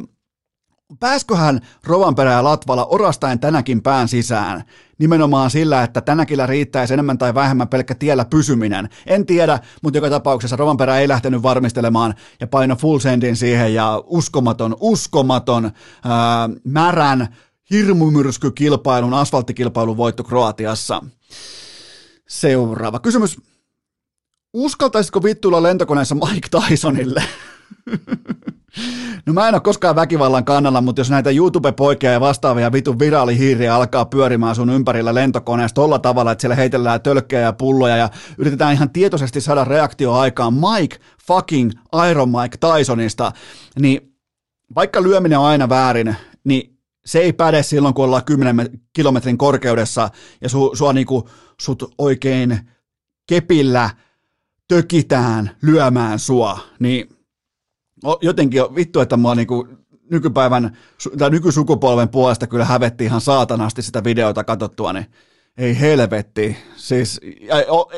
[1.00, 4.64] pääsköhän Rovanperä ja Latvala orastaen tänäkin pään sisään?
[4.98, 8.90] Nimenomaan sillä, että tänäkillä riittäisi enemmän tai vähemmän pelkkä tiellä pysyminen.
[9.06, 14.04] En tiedä, mutta joka tapauksessa Rovanperä ei lähtenyt varmistelemaan ja paino full sendin siihen ja
[14.06, 15.72] uskomaton, uskomaton,
[16.04, 17.36] ää, märän
[17.70, 21.04] hirmumyrskykilpailun, asfalttikilpailun voitto Kroatiassa.
[22.28, 23.38] Seuraava kysymys.
[24.54, 27.24] Uskaltaisitko vittuilla lentokoneessa Mike Tysonille?
[29.26, 33.76] No mä en ole koskaan väkivallan kannalla, mutta jos näitä YouTube-poikia ja vastaavia vitun viraalihiiriä
[33.76, 38.74] alkaa pyörimään sun ympärillä lentokoneessa tolla tavalla, että siellä heitellään tölkkejä ja pulloja ja yritetään
[38.74, 40.98] ihan tietoisesti saada reaktio aikaan Mike
[41.28, 41.72] fucking
[42.10, 43.32] Iron Mike Tysonista,
[43.80, 44.14] niin
[44.76, 50.10] vaikka lyöminen on aina väärin, niin se ei päde silloin, kun ollaan 10 kilometrin korkeudessa
[50.42, 51.30] ja su, sua niinku,
[51.62, 52.60] sut oikein
[53.30, 53.90] kepillä
[54.68, 57.17] tökitään lyömään sua, niin
[58.22, 59.68] jotenkin vittu, että mua niinku
[60.12, 60.78] nykypäivän
[61.18, 65.06] tai nykysukupolven puolesta kyllä hävetti ihan saatanasti sitä videota katsottua, niin
[65.58, 66.58] ei helvetti.
[66.76, 67.22] Siis,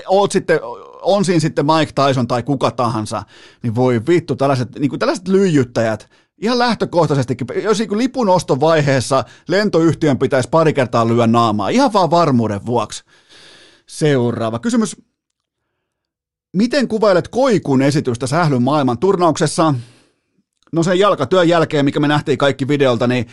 [0.07, 0.59] oot sitten,
[1.01, 3.23] on siinä sitten Mike Tyson tai kuka tahansa,
[3.63, 6.09] niin voi vittu, tällaiset, niin kuin tällaiset lyijyttäjät,
[6.41, 12.65] Ihan lähtökohtaisestikin, jos niin lipun ostovaiheessa lentoyhtiön pitäisi pari kertaa lyödä naamaa, ihan vaan varmuuden
[12.65, 13.03] vuoksi.
[13.87, 14.95] Seuraava kysymys.
[16.53, 19.73] Miten kuvailet Koikun esitystä sählyn maailman turnauksessa?
[20.71, 23.27] No sen jalkatyön jälkeen, mikä me nähtiin kaikki videolta, niin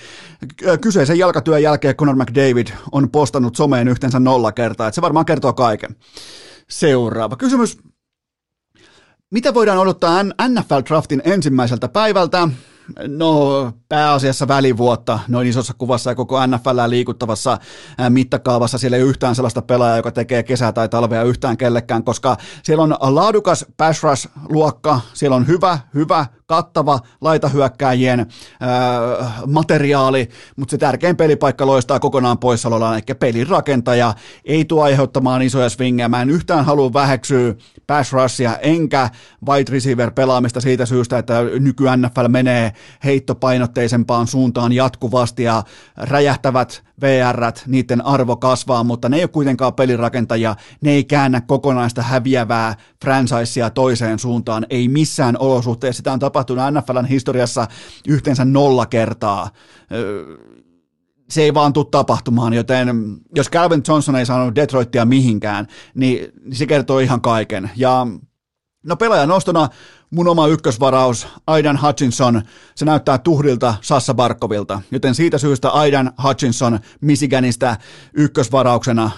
[0.81, 5.53] kyseisen jalkatyön jälkeen Conor McDavid on postannut someen yhteensä nolla kertaa, että se varmaan kertoo
[5.53, 5.97] kaiken.
[6.71, 7.79] Seuraava kysymys.
[9.31, 12.49] Mitä voidaan odottaa NFL-draftin ensimmäiseltä päivältä?
[13.09, 17.59] No pääasiassa välivuotta noin isossa kuvassa ja koko NFL liikuttavassa
[18.09, 18.79] mittakaavassa.
[18.79, 22.83] Siellä ei ole yhtään sellaista pelaajaa, joka tekee kesää tai talvea yhtään kellekään, koska siellä
[22.83, 28.27] on laadukas pass rush-luokka, siellä on hyvä, hyvä, kattava laitahyökkääjien äh,
[29.47, 34.15] materiaali, mutta se tärkein pelipaikka loistaa kokonaan poissaolollaan, eli pelin rakentaja
[34.45, 36.09] ei tuo aiheuttamaan isoja swingejä.
[36.09, 37.55] Mä en yhtään halua väheksyä
[37.87, 39.11] pass rushia, enkä
[39.49, 42.73] wide receiver pelaamista siitä syystä, että nyky NFL menee
[43.05, 45.63] heittopainotteisempaan suuntaan jatkuvasti ja
[45.97, 52.03] räjähtävät VR, niiden arvo kasvaa, mutta ne ei ole kuitenkaan pelirakentajia, ne ei käännä kokonaista
[52.03, 52.75] häviävää
[53.05, 55.97] franchisea toiseen suuntaan, ei missään olosuhteessa.
[55.97, 57.67] Sitä on tapahtunut NFLn historiassa
[58.09, 59.51] yhteensä nolla kertaa
[61.31, 62.89] se ei vaan tule tapahtumaan, joten
[63.35, 67.71] jos Calvin Johnson ei saanut Detroitia mihinkään, niin se kertoo ihan kaiken.
[67.77, 68.07] Ja
[68.87, 69.69] no pelaajan nostona
[70.11, 72.43] mun oma ykkösvaraus, Aidan Hutchinson,
[72.75, 77.77] se näyttää tuhdilta Sassa Barkovilta, joten siitä syystä Aidan Hutchinson Michiganista
[78.15, 79.11] ykkösvarauksena.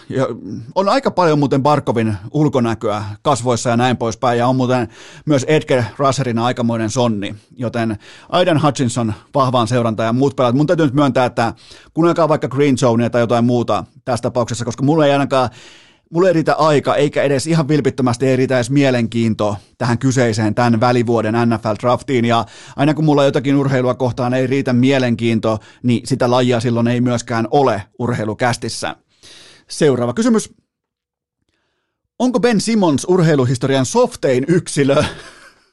[0.75, 4.89] On aika paljon muuten Barkovin ulkonäköä kasvoissa ja näin poispäin, ja on muuten
[5.27, 7.99] myös Edgar Russerin aikamoinen sonni, joten
[8.29, 10.55] Aidan Hutchinson vahvaan seuranta ja muut pelaat.
[10.55, 11.55] Mun täytyy nyt myöntää, että
[11.95, 15.51] kuunnelkaa vaikka Green Zonea tai jotain muuta tässä tapauksessa, koska mulla ei ainakaan
[16.11, 20.81] mulle ei riitä aika, eikä edes ihan vilpittömästi ei riitä edes mielenkiinto tähän kyseiseen tämän
[20.81, 22.45] välivuoden NFL-draftiin, ja
[22.77, 27.49] aina kun mulla jotakin urheilua kohtaan ei riitä mielenkiinto, niin sitä lajia silloin ei myöskään
[27.51, 28.97] ole urheilukästissä.
[29.69, 30.55] Seuraava kysymys.
[32.19, 35.05] Onko Ben Simmons urheiluhistorian softein yksilö?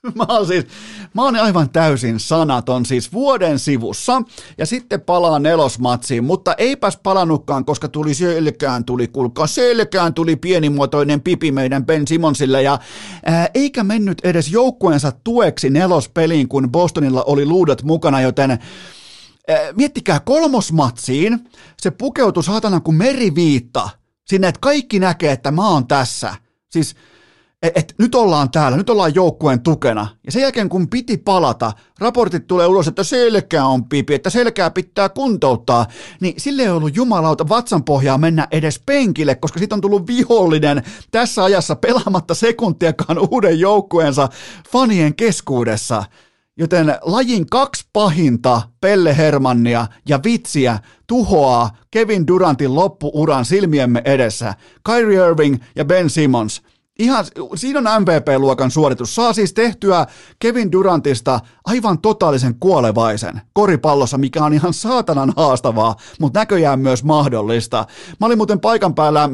[0.15, 0.65] Mä oon, siis,
[1.13, 4.21] mä oon aivan täysin sanaton, siis vuoden sivussa,
[4.57, 11.21] ja sitten palaa nelosmatsiin, mutta eipäs palannutkaan, koska tuli selkään, tuli kulka selkään, tuli pienimuotoinen
[11.21, 12.79] pipi meidän Ben Simonsille, ja
[13.25, 18.59] ää, eikä mennyt edes joukkueensa tueksi nelospeliin, kun Bostonilla oli luudat mukana, joten ää,
[19.75, 21.49] miettikää kolmosmatsiin,
[21.81, 23.89] se pukeutui saatana kuin meriviitta
[24.27, 26.35] sinne, että kaikki näkee, että mä oon tässä.
[26.69, 26.95] Siis
[27.63, 30.07] että et nyt ollaan täällä, nyt ollaan joukkueen tukena.
[30.25, 34.71] Ja sen jälkeen kun piti palata, raportit tulee ulos, että selkää on pipi, että selkää
[34.71, 35.85] pitää kuntouttaa,
[36.21, 40.83] niin sille ei ollut jumalauta vatsan pohjaa mennä edes penkille, koska siitä on tullut vihollinen
[41.11, 44.29] tässä ajassa pelaamatta sekuntiakaan uuden joukkueensa
[44.71, 46.03] fanien keskuudessa.
[46.57, 54.53] Joten lajin kaksi pahinta Pelle Hermannia ja vitsiä tuhoaa Kevin Durantin loppuuran silmiemme edessä.
[54.83, 56.61] Kyrie Irving ja Ben Simmons–
[56.99, 57.25] Ihan,
[57.55, 59.15] siinä on MVP-luokan suoritus.
[59.15, 60.05] Saa siis tehtyä
[60.39, 67.85] Kevin Durantista aivan totaalisen kuolevaisen koripallossa, mikä on ihan saatanan haastavaa, mutta näköjään myös mahdollista.
[68.19, 69.29] Mä olin muuten paikan päällä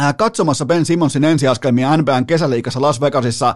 [0.00, 3.54] äh, katsomassa Ben Simmonsin ensiaskelmia NBAn kesäliikassa Las Vegasissa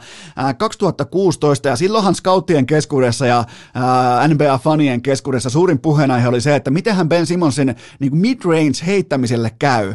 [0.59, 6.71] 2016 äh, ja silloinhan scouttien keskuudessa ja äh, NBA-fanien keskuudessa suurin puheenaihe oli se, että
[6.71, 9.95] mitenhän Ben Simmonsin niin mid-range heittämiselle käy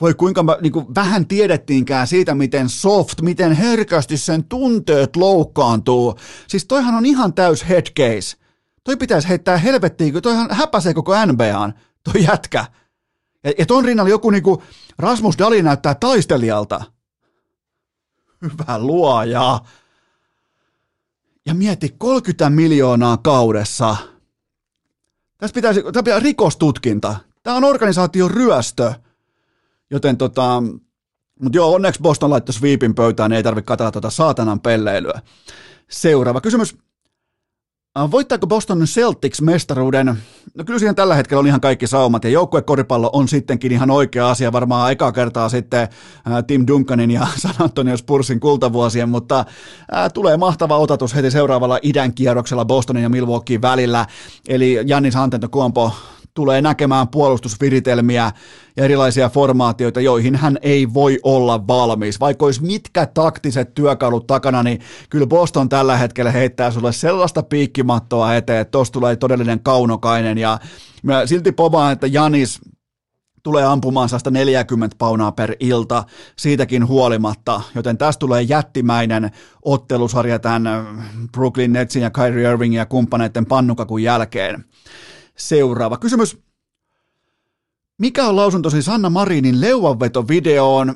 [0.00, 6.14] voi kuinka mä, niin kuin vähän tiedettiinkään siitä, miten soft, miten herkästi sen tunteet loukkaantuu.
[6.48, 8.36] Siis toihan on ihan täys head case.
[8.84, 11.74] Toi pitäisi heittää helvettiin, kun toihan häpäsee koko NBAn,
[12.04, 12.64] toi jätkä.
[13.44, 14.62] Ja, ja ton rinnalla joku niinku
[14.98, 16.84] Rasmus Dali näyttää taistelijalta.
[18.42, 19.60] Hyvä luoja.
[21.46, 23.96] Ja mieti 30 miljoonaa kaudessa.
[25.38, 27.16] Tässä pitäisi, tämä pitää rikostutkinta.
[27.42, 28.94] Tämä on organisaation ryöstö.
[29.94, 30.62] Joten tota,
[31.40, 35.20] mutta joo, onneksi Boston laittoi sweepin pöytään, niin ei tarvitse katsella tuota saatanan pelleilyä.
[35.90, 36.76] Seuraava kysymys.
[37.98, 40.06] Äh, voittaako Boston Celtics mestaruuden?
[40.54, 44.30] No kyllä siihen tällä hetkellä on ihan kaikki saumat ja joukkuekoripallo on sittenkin ihan oikea
[44.30, 50.12] asia varmaan aikaa kertaa sitten äh, Tim Duncanin ja San Antonio Spursin kultavuosien, mutta äh,
[50.12, 54.06] tulee mahtava otatus heti seuraavalla idän kierroksella Bostonin ja Milwaukeein välillä.
[54.48, 55.92] Eli Jannis Antetokounmpo
[56.34, 58.32] tulee näkemään puolustusviritelmiä
[58.76, 62.20] ja erilaisia formaatioita, joihin hän ei voi olla valmis.
[62.20, 64.80] Vaikka olisi mitkä taktiset työkalut takana, niin
[65.10, 70.58] kyllä Boston tällä hetkellä heittää sulle sellaista piikkimattoa eteen, että tuossa tulee todellinen kaunokainen ja
[71.02, 72.60] mä silti povaan, että Janis
[73.42, 76.04] tulee ampumaan 140 paunaa per ilta
[76.36, 79.30] siitäkin huolimatta, joten tästä tulee jättimäinen
[79.62, 80.62] ottelusarja tämän
[81.32, 84.64] Brooklyn Netsin ja Kyrie Irvingin ja kumppaneiden pannukakun jälkeen.
[85.36, 86.38] Seuraava kysymys.
[87.98, 90.94] Mikä on lausuntosi Sanna Marinin leuanvetovideoon?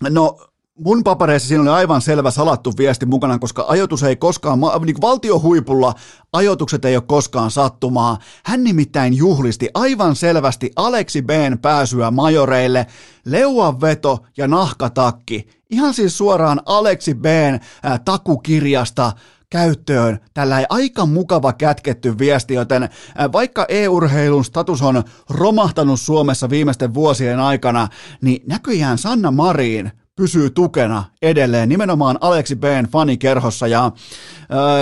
[0.10, 0.38] no,
[0.78, 5.94] mun papereissa siinä oli aivan selvä salattu viesti mukana, koska ajoitus ei koskaan, niin valtiohuipulla
[6.32, 8.18] ajoitukset ei ole koskaan sattumaa.
[8.44, 12.86] Hän nimittäin juhlisti aivan selvästi Aleksi B:n pääsyä majoreille,
[13.24, 15.48] leuanveto ja nahkatakki.
[15.70, 17.60] Ihan siis suoraan Aleksi B:n
[18.04, 19.12] takukirjasta
[19.56, 22.88] käyttöön tällä aika mukava kätketty viesti, joten
[23.32, 27.88] vaikka e-urheilun status on romahtanut Suomessa viimeisten vuosien aikana,
[28.22, 33.66] niin näköjään Sanna Marin pysyy tukena edelleen, nimenomaan Aleksi B:n fanikerhossa.
[33.66, 33.92] Ja,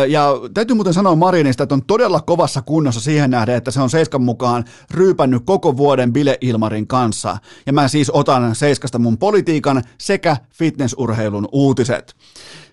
[0.09, 3.91] ja täytyy muuten sanoa Marinista, että on todella kovassa kunnossa siihen nähden, että se on
[3.91, 7.37] Seiskan mukaan ryypännyt koko vuoden Bile Ilmarin kanssa.
[7.67, 12.15] Ja mä siis otan Seiskasta mun politiikan sekä fitnessurheilun uutiset.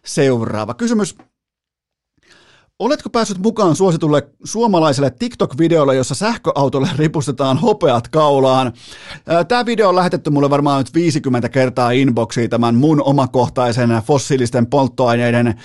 [0.05, 1.15] Seuraava kysymys.
[2.81, 8.73] Oletko päässyt mukaan suositulle suomalaiselle TikTok-videolle, jossa sähköautolle ripustetaan hopeat kaulaan?
[9.47, 15.59] Tämä video on lähetetty mulle varmaan nyt 50 kertaa inboxiin tämän mun omakohtaisen fossiilisten polttoaineiden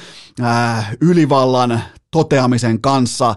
[1.01, 3.35] ylivallan toteamisen kanssa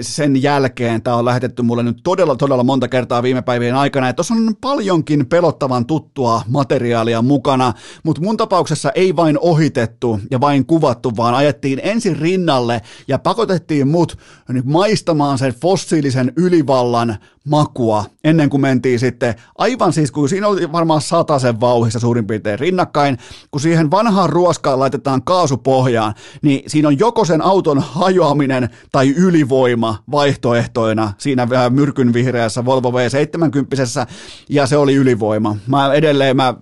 [0.00, 1.02] sen jälkeen.
[1.02, 4.12] Tämä on lähetetty mulle nyt todella, todella monta kertaa viime päivien aikana.
[4.12, 7.72] Tuossa on paljonkin pelottavan tuttua materiaalia mukana,
[8.02, 13.88] mutta mun tapauksessa ei vain ohitettu ja vain kuvattu, vaan ajettiin ensin rinnalle ja pakotettiin
[13.88, 14.18] mut
[14.64, 17.16] maistamaan sen fossiilisen ylivallan
[17.48, 21.00] makua ennen kuin mentiin sitten, aivan siis kun siinä oli varmaan
[21.40, 23.18] sen vauhissa suurin piirtein rinnakkain,
[23.50, 29.96] kun siihen vanhaan ruoskaan laitetaan kaasupohjaan, niin siinä on joko sen auton hajoaminen tai ylivoima
[30.10, 34.06] vaihtoehtoina siinä myrkyn vihreässä Volvo V70
[34.48, 35.56] ja se oli ylivoima.
[35.66, 36.54] Mä edelleen mä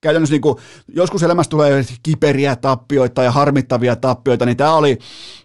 [0.00, 0.56] käytännössä niin kuin,
[0.88, 4.98] joskus elämässä tulee kiperiä tappioita ja harmittavia tappioita, niin tämä oli,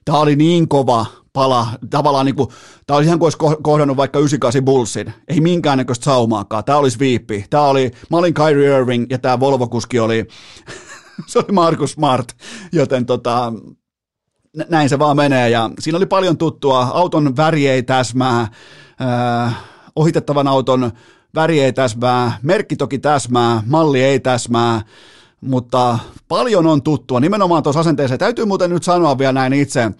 [0.06, 2.50] tämä oli niin kova pala, tavallaan niin kuin,
[2.88, 7.46] tämä olisi ihan kuin olisi kohdannut vaikka 98 Bullsin, ei minkäännäköistä saumaakaan, tämä olisi viippi,
[7.50, 10.28] tämä oli, mä olin Kyrie Irving ja tämä Volvo-kuski oli,
[11.28, 12.28] se oli Markus Smart,
[12.72, 13.54] joten tota,
[14.70, 15.50] näin se vaan menee.
[15.50, 18.48] Ja siinä oli paljon tuttua, auton väri ei täsmää,
[19.02, 19.56] äh,
[19.96, 20.92] ohitettavan auton
[21.36, 24.82] väri ei täsmää, merkki toki täsmää, malli ei täsmää,
[25.42, 28.18] mutta paljon on tuttua, nimenomaan tuossa asenteessa.
[28.18, 29.92] Täytyy muuten nyt sanoa vielä näin itse,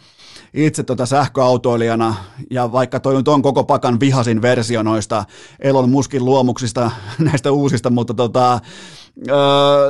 [0.54, 2.16] itse tota sähköautoilijana,
[2.52, 5.26] ja vaikka toi on koko pakan vihasin versio noista
[5.60, 8.60] Elon Muskin luomuksista, näistä uusista, mutta tota,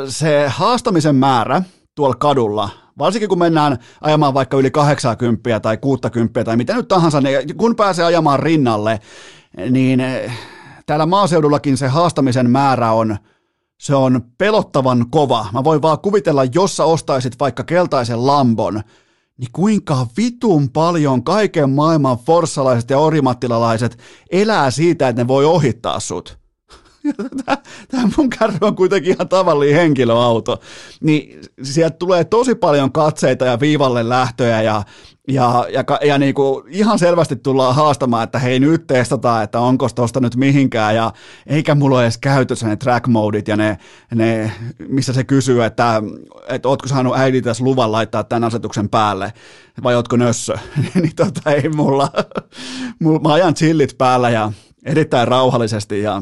[0.07, 1.61] se haastamisen määrä
[1.95, 2.69] tuolla kadulla,
[2.99, 7.75] varsinkin kun mennään ajamaan vaikka yli 80 tai 60 tai mitä nyt tahansa, niin kun
[7.75, 8.99] pääsee ajamaan rinnalle,
[9.69, 10.01] niin
[10.85, 13.17] täällä maaseudullakin se haastamisen määrä on,
[13.77, 15.47] se on pelottavan kova.
[15.53, 18.81] Mä voin vaan kuvitella, jos sä ostaisit vaikka keltaisen Lambon,
[19.37, 23.97] niin kuinka vitun paljon kaiken maailman forssalaiset ja orimattilalaiset
[24.31, 26.46] elää siitä, että ne voi ohittaa sut.
[27.91, 30.59] Tämä mun kärry on kuitenkin ihan tavallinen henkilöauto.
[31.01, 34.83] Niin sieltä tulee tosi paljon katseita ja viivalle lähtöjä ja,
[35.27, 39.89] ja, ja, ja niin kuin ihan selvästi tullaan haastamaan, että hei nyt testataan, että onko
[39.95, 41.13] tosta nyt mihinkään ja
[41.47, 43.77] eikä mulla ole edes käytössä ne track modit ja ne,
[44.15, 44.51] ne
[44.87, 46.01] missä se kysyy, että,
[46.47, 49.33] että ootko saanut äidiltäsi luvan laittaa tämän asetuksen päälle
[49.83, 50.53] vai ootko nössö,
[51.01, 52.09] niin tota ei mulla,
[53.01, 54.51] mulla, mä ajan chillit päällä ja
[54.85, 56.21] erittäin rauhallisesti ja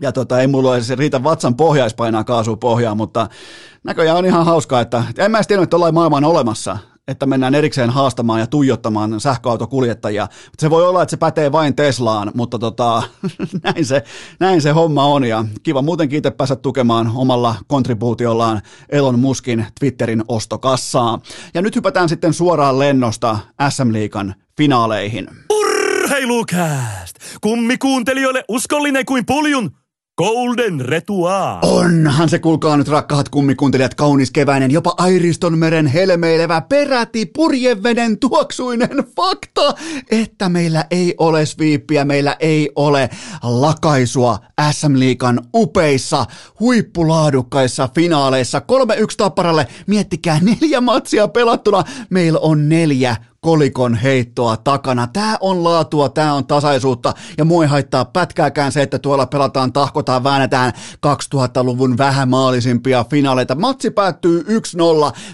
[0.00, 3.28] ja tota, ei mulla edes riitä vatsan pohjaispainaa kaasua pohjaan, mutta
[3.84, 6.78] näköjään on ihan hauskaa, että en mä edes tiennyt, että tuollainen maailma on olemassa,
[7.08, 10.28] että mennään erikseen haastamaan ja tuijottamaan sähköautokuljettajia.
[10.58, 13.02] Se voi olla, että se pätee vain Teslaan, mutta tota,
[13.64, 14.02] näin, se,
[14.40, 20.24] näin se homma on ja kiva muutenkin itse päästä tukemaan omalla kontribuutiollaan Elon Muskin Twitterin
[20.28, 21.18] ostokassaa.
[21.54, 23.38] Ja nyt hypätään sitten suoraan lennosta
[23.68, 25.28] SM Liikan finaaleihin.
[25.50, 27.16] Urheilukääst!
[27.40, 29.70] Kummikuuntelijoille uskollinen kuin puljun
[30.20, 31.58] Golden Retua.
[31.62, 39.74] Onhan se kuulkaa nyt rakkaat kummikuuntelijat kaunis keväinen, jopa Airistonmeren helmeilevä peräti purjeveden tuoksuinen fakta,
[40.10, 43.10] että meillä ei ole sviippiä, meillä ei ole
[43.42, 44.38] lakaisua
[44.72, 46.26] SM Liikan upeissa,
[46.60, 48.58] huippulaadukkaissa finaaleissa.
[48.58, 48.62] 3-1
[49.16, 55.06] tapparalle, miettikää neljä matsia pelattuna, meillä on neljä kolikon heittoa takana.
[55.06, 59.72] Tämä on laatua, tämä on tasaisuutta ja mua ei haittaa pätkääkään se, että tuolla pelataan,
[59.72, 60.72] tahkotaan, väännetään
[61.06, 63.54] 2000-luvun vähämaalisimpia finaaleita.
[63.54, 64.46] Matsi päättyy 1-0,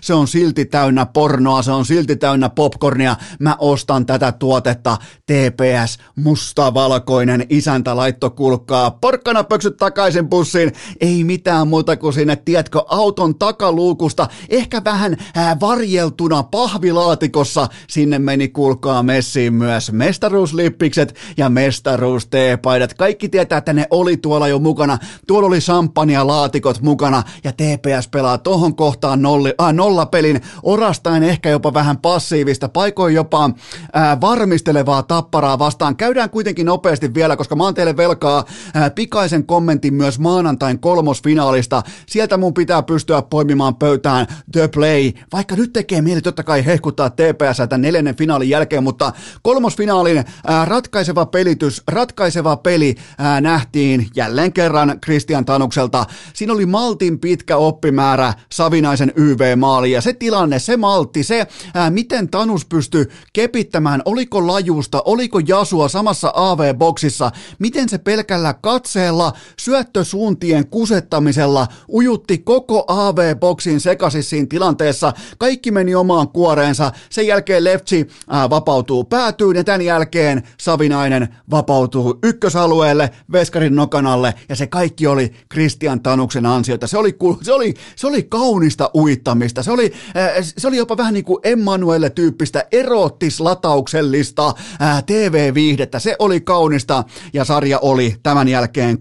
[0.01, 3.17] se on silti täynnä pornoa, se on silti täynnä popcornia.
[3.41, 4.97] Mä ostan tätä tuotetta
[5.27, 8.91] TPS, mustavalkoinen isäntä laitto kulkaa.
[8.91, 15.61] Porkkana pöksyt takaisin bussiin, ei mitään muuta kuin sinne, tiedätkö, auton takaluukusta, ehkä vähän ää,
[15.61, 22.95] varjeltuna pahvilaatikossa, sinne meni kuulkaa messiin myös mestaruuslippikset ja mestaruusteepaidat.
[22.95, 24.99] Kaikki tietää, että ne oli tuolla jo mukana.
[25.27, 31.51] Tuolla oli champagne laatikot mukana ja TPS pelaa tohon kohtaan nolli, äh, nollapelin, orastain ehkä
[31.51, 35.97] jopa vähän passiivista, paikoin jopa äh, varmistelevaa tapparaa vastaan.
[35.97, 38.45] Käydään kuitenkin nopeasti vielä, koska mä oon teille velkaa
[38.77, 41.83] äh, pikaisen kommentin myös maanantain kolmosfinaalista.
[42.07, 47.11] Sieltä mun pitää pystyä poimimaan pöytään The Play, vaikka nyt tekee mieli totta kai hehkuttaa
[47.11, 49.13] TPS tämän neljännen finaalin jälkeen, mutta
[49.43, 56.07] kolmosfinaalin ää, ratkaiseva pelitys, ratkaiseva peli ää, nähtiin jälleen kerran Christian Tanukselta.
[56.35, 62.29] Siinä oli maltin pitkä oppimäärä Savinaisen YV-maali ja se tilanne, se maltti, se ää, miten
[62.29, 71.67] Tanus pystyi kepittämään, oliko lajusta, oliko jasua samassa AV-boksissa, miten se pelkällä katseella, syöttösuuntien kusettamisella
[71.93, 75.13] ujutti koko AV-boksin sekaisin siinä tilanteessa.
[75.39, 76.93] Kaikki meni omaan kuoreensa.
[77.11, 84.57] Sen jälkeen Leftsi ää, vapautuu päätyyn ja tämän jälkeen Savinainen vapautuu ykkösalueelle, Veskarin nokanalle ja
[84.57, 86.87] se kaikki oli Christian Tanuksen ansiota.
[86.87, 89.63] Se oli, se oli, se oli kaunista uittamista.
[89.63, 95.99] Se oli, ää, se oli jopa vähän niin kuin Emmanuelle-tyyppistä erottislatauksellista ää, TV-viihdettä.
[95.99, 98.99] Se oli kaunista ja sarja oli tämän jälkeen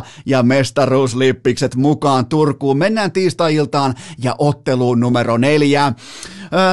[0.00, 2.78] 3-0 ja mestaruuslippikset mukaan Turkuun.
[2.78, 5.92] Mennään tiistai-iltaan ja otteluun numero neljä.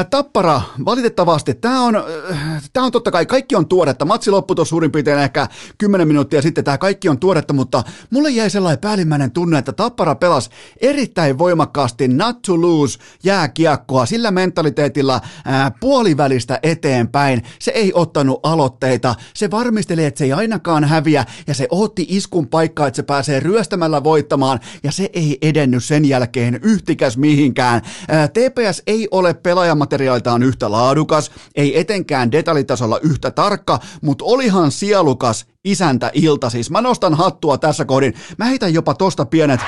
[0.09, 2.03] Tappara, valitettavasti, tämä on,
[2.73, 4.05] tämä on totta kai, kaikki on tuoretta.
[4.05, 5.47] Matsi loppui tuossa suurin piirtein ehkä
[5.77, 10.15] 10 minuuttia sitten, tämä kaikki on tuoretta, mutta mulle jäi sellainen päällimmäinen tunne, että Tappara
[10.15, 10.49] pelasi
[10.81, 17.43] erittäin voimakkaasti not to lose jääkiekkoa sillä mentaliteetilla ää, puolivälistä eteenpäin.
[17.59, 22.47] Se ei ottanut aloitteita, se varmisteli, että se ei ainakaan häviä ja se otti iskun
[22.47, 27.81] paikkaa, että se pääsee ryöstämällä voittamaan ja se ei edennyt sen jälkeen yhtikäs mihinkään.
[28.07, 34.71] Ää, TPS ei ole pelaaja pelaajamateriaaliltaan yhtä laadukas, ei etenkään detaljitasolla yhtä tarkka, mutta olihan
[34.71, 36.71] sielukas isäntä ilta siis.
[36.71, 38.13] Mä nostan hattua tässä kohdin.
[38.37, 39.59] Mä heitän jopa tosta pienet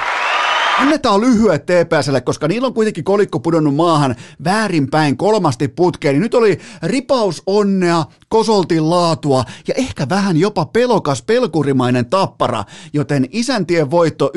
[0.77, 6.13] Annetaan lyhyet TPSlle, koska niillä on kuitenkin kolikko pudonnut maahan väärinpäin kolmasti putkeen.
[6.13, 12.63] Niin nyt oli ripaus onnea, kosoltin laatua ja ehkä vähän jopa pelokas pelkurimainen tappara,
[12.93, 14.31] joten isäntien voitto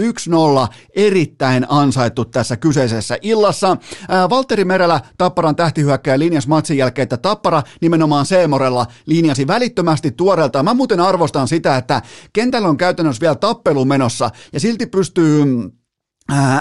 [0.68, 3.76] 1-0 erittäin ansaittu tässä kyseisessä illassa.
[4.09, 10.62] Ää, Valtteri Merellä Tapparan tähtihyökkäjä linjas matsin jälkeen, että Tappara nimenomaan Seemorella linjasi välittömästi tuoreelta.
[10.62, 15.45] Mä muuten arvostan sitä, että kentällä on käytännössä vielä tappelu menossa ja silti pystyy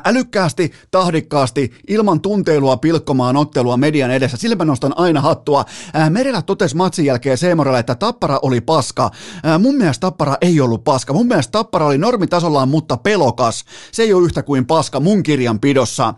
[0.05, 4.38] älykkäästi, tahdikkaasti, ilman tunteilua pilkkomaan ottelua median edessä.
[4.38, 5.65] Sillä mä nostan aina hattua.
[6.09, 9.11] Merellä totesi matsin jälkeen Seemorelle, että Tappara oli paska.
[9.59, 11.13] Mun mielestä Tappara ei ollut paska.
[11.13, 13.65] Mun mielestä Tappara oli normitasollaan, mutta pelokas.
[13.91, 16.13] Se ei ole yhtä kuin paska mun kirjanpidossa.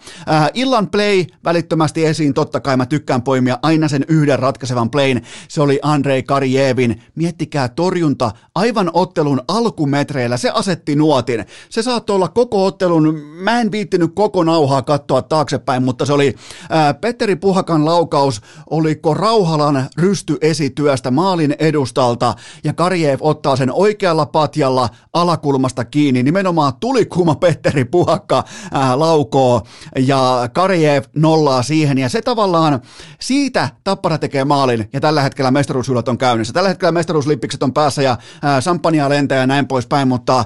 [0.54, 5.22] Illan play välittömästi esiin, totta kai mä tykkään poimia aina sen yhden ratkaisevan playn.
[5.47, 7.02] Se oli Andrei Karjevin.
[7.16, 10.38] Miettikää torjunta aivan ottelun alkumetreillä.
[10.38, 11.45] Se asetti nuotin.
[11.70, 16.36] Se saattoi olla koko ottelun mä en viittinyt koko nauhaa katsoa taaksepäin, mutta se oli
[16.70, 22.34] ää, Petteri Puhakan laukaus, oliko Rauhalan rysty esityöstä maalin edustalta
[22.64, 29.62] ja Karjeev ottaa sen oikealla patjalla alakulmasta kiinni, nimenomaan tulikuuma Petteri Puhakka ää, laukoo
[30.00, 32.82] ja Karjeev nollaa siihen ja se tavallaan
[33.20, 36.54] siitä Tappara tekee maalin ja tällä hetkellä mestaruusjuhlat on käynnissä.
[36.54, 40.44] Tällä hetkellä mestaruuslippikset on päässä ja ää, champagnea lentää ja näin poispäin, mutta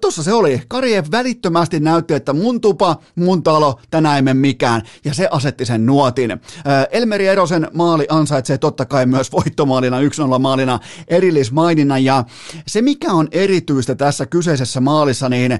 [0.00, 0.62] tuossa se oli.
[0.68, 4.82] Karjeev välittömästi näytti, että mun tupa, mun talo, tänään ei mene mikään.
[5.04, 6.40] Ja se asetti sen nuotin.
[6.90, 10.00] Elmeri Erosen maali ansaitsee totta kai myös voittomaalina,
[10.36, 12.04] 1-0 maalina erillismaininnan.
[12.04, 12.24] Ja
[12.66, 15.58] se mikä on erityistä tässä kyseisessä maalissa, niin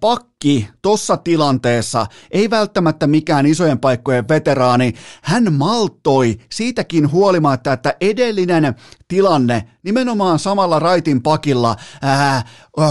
[0.00, 0.34] pakko
[0.82, 4.92] tuossa tilanteessa, ei välttämättä mikään isojen paikkojen veteraani,
[5.22, 8.74] hän maltoi siitäkin huolimatta, että edellinen
[9.08, 12.42] tilanne nimenomaan samalla raitin pakilla ää,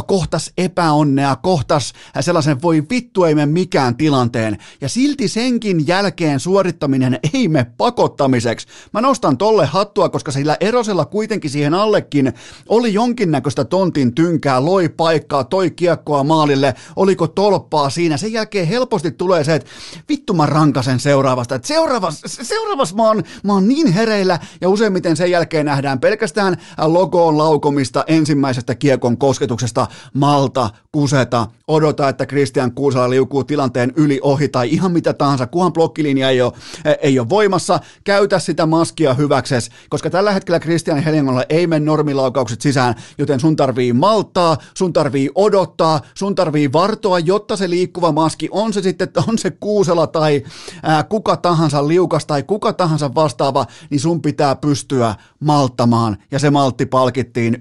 [0.08, 7.20] kohtas epäonnea, kohtas sellaisen voi vittu ei mene mikään tilanteen ja silti senkin jälkeen suorittaminen
[7.34, 8.68] ei me pakottamiseksi.
[8.94, 12.34] Mä nostan tolle hattua, koska sillä erosella kuitenkin siihen allekin
[12.70, 18.18] oli jonkinnäköistä tontin tynkää, loi paikkaa, toi kiekkoa maalille, oliko tolppaa siinä.
[18.18, 19.70] Sen jälkeen helposti tulee se, että
[20.10, 21.56] vittu mä rankasen seuraavasta.
[21.56, 26.58] Että seuraavas, seuraavas mä oon, mä oon niin hereillä ja useimmiten sen jälkeen nähdään pelkästään
[26.78, 34.50] logoon laukomista ensimmäisestä kiekon kosketuksesta malta, kuseta, odota, että Christian Kuusala liukuu tilanteen yli ohi
[34.50, 36.54] tai ihan mitä tahansa, kunhan blokkilinja ei ole,
[37.02, 42.62] ei ole voimassa, käytä sitä maskia hyväkses, koska tällä hetkellä Christian Helingolle ei mene normilaukaukset
[42.62, 48.50] sisään, joten sun tarvii maltaa, sun tarvii odottaa, sun tarvii vartoa, jotta se liikkuva maski,
[48.52, 50.44] on se sitten, on se Kuusela tai
[50.84, 55.93] ää, kuka tahansa liukas tai kuka tahansa vastaava, niin sun pitää pystyä malttamaan
[56.32, 57.60] ja se maltti palkittiin 1-0,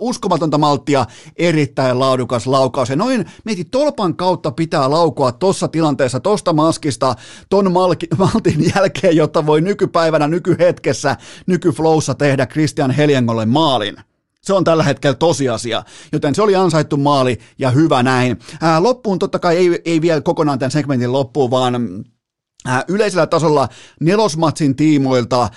[0.00, 1.06] uskomatonta malttia,
[1.36, 2.90] erittäin laadukas laukaus.
[2.90, 7.14] Ja noin mieti, tolpan kautta pitää laukua tuossa tilanteessa, tosta maskista,
[7.50, 11.16] ton malki, maltin jälkeen, jotta voi nykypäivänä, nykyhetkessä,
[11.46, 13.96] nykyflowssa tehdä Christian Heljengolle maalin.
[14.42, 18.38] Se on tällä hetkellä tosiasia, joten se oli ansaittu maali ja hyvä näin.
[18.60, 22.04] Ää, loppuun totta kai ei, ei vielä kokonaan tämän segmentin loppuun, vaan
[22.88, 23.68] yleisellä tasolla
[24.00, 25.50] nelosmatsin tiimoilta äh,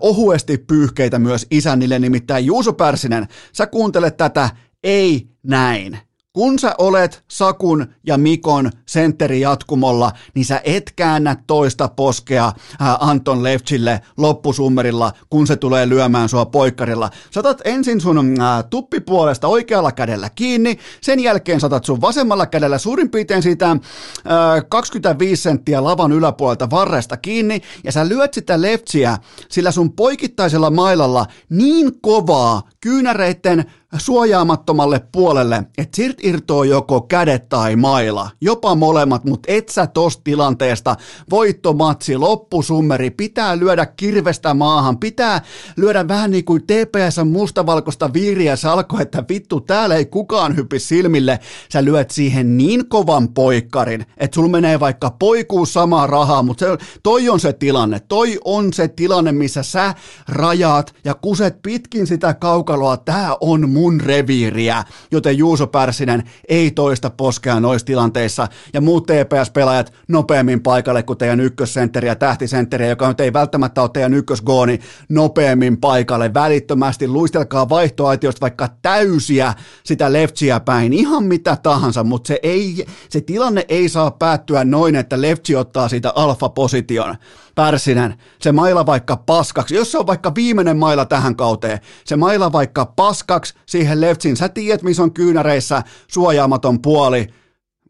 [0.00, 4.50] ohuesti pyyhkeitä myös isännille, nimittäin Juuso Pärsinen, sä kuuntelet tätä,
[4.84, 5.98] ei näin.
[6.34, 12.96] Kun sä olet Sakun ja Mikon sentteri jatkumolla, niin sä et käännä toista poskea ää,
[13.00, 17.10] Anton Leftsille loppusummerilla, kun se tulee lyömään sua poikkarilla.
[17.30, 23.10] Satat ensin sun ää, tuppipuolesta oikealla kädellä kiinni, sen jälkeen satat sun vasemmalla kädellä suurin
[23.10, 29.18] piirtein siitä ää, 25 senttiä lavan yläpuolelta varresta kiinni, ja sä lyöt sitä Leftsiä
[29.48, 33.64] sillä sun poikittaisella mailalla niin kovaa kyynäreitten
[33.98, 40.22] suojaamattomalle puolelle, että sirt irtoo joko kädet tai maila, jopa molemmat, mutta et sä tosta
[40.24, 40.96] tilanteesta.
[41.30, 45.42] Voittomatsi, loppusummeri, pitää lyödä kirvestä maahan, pitää
[45.76, 51.38] lyödä vähän niin kuin TPS mustavalkoista viiriä salko, että vittu täällä ei kukaan hyppi silmille,
[51.72, 56.86] sä lyöt siihen niin kovan poikkarin, että sul menee vaikka poikuu samaa rahaa, mutta se,
[57.02, 59.94] toi on se tilanne, toi on se tilanne, missä sä
[60.28, 66.70] rajaat ja kuset pitkin sitä kaukaloa, tää on mun mun reviiriä, joten Juuso Pärsinen ei
[66.70, 73.08] toista poskea noissa tilanteissa ja muut TPS-pelaajat nopeammin paikalle kuin teidän ykkössentteri ja tähtisentteri, joka
[73.08, 79.54] nyt ei välttämättä ole teidän ykkösgooni, nopeammin paikalle välittömästi, luistelkaa vaihtoaitiosta vaikka täysiä
[79.84, 84.96] sitä leftsiä päin, ihan mitä tahansa, mutta se, ei, se tilanne ei saa päättyä noin,
[84.96, 87.16] että leftsi ottaa siitä alfa-position.
[87.54, 92.52] Pärsinen, se maila vaikka paskaksi, jos se on vaikka viimeinen maila tähän kauteen, se maila
[92.52, 97.28] vaikka paskaksi siihen leftsin, sä tiedät missä on kyynäreissä suojaamaton puoli,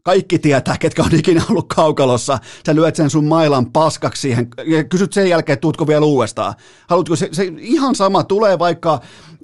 [0.05, 2.39] kaikki tietää, ketkä on ikinä ollut kaukalossa.
[2.67, 6.55] Sä lyöt sen sun mailan paskaksi siihen ja kysyt sen jälkeen, tuutko vielä uudestaan.
[6.89, 9.01] Haluatko se, se ihan sama, tulee vaikka,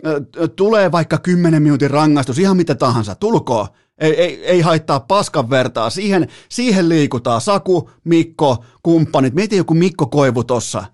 [0.07, 3.67] äh, tulee vaikka 10 minuutin rangaistus, ihan mitä tahansa, tulkoon.
[4.01, 5.91] Ei, ei, ei haittaa paskan vertaa.
[5.91, 7.41] Siihen, siihen liikutaan.
[7.41, 9.35] Saku, Mikko, kumppanit.
[9.35, 10.85] Mieti joku Mikko Koivu tossa.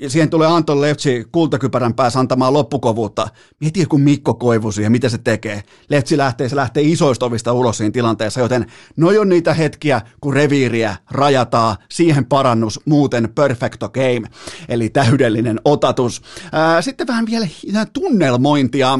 [0.00, 3.28] Ja siihen tulee Anton Leftsi kultakypärän päässä antamaan loppukovuutta.
[3.60, 5.62] Mieti joku Mikko Koivu siihen, mitä se tekee.
[5.88, 8.66] Leftsi lähtee, se lähtee isoista ovista ulos siinä tilanteessa, joten
[8.96, 14.28] no on niitä hetkiä, kun reviiriä rajataan, siihen parannus, muuten perfecto game,
[14.68, 16.22] eli täydellinen otatus.
[16.52, 17.46] Ää, sitten vähän vielä
[17.92, 18.98] tunnelmointia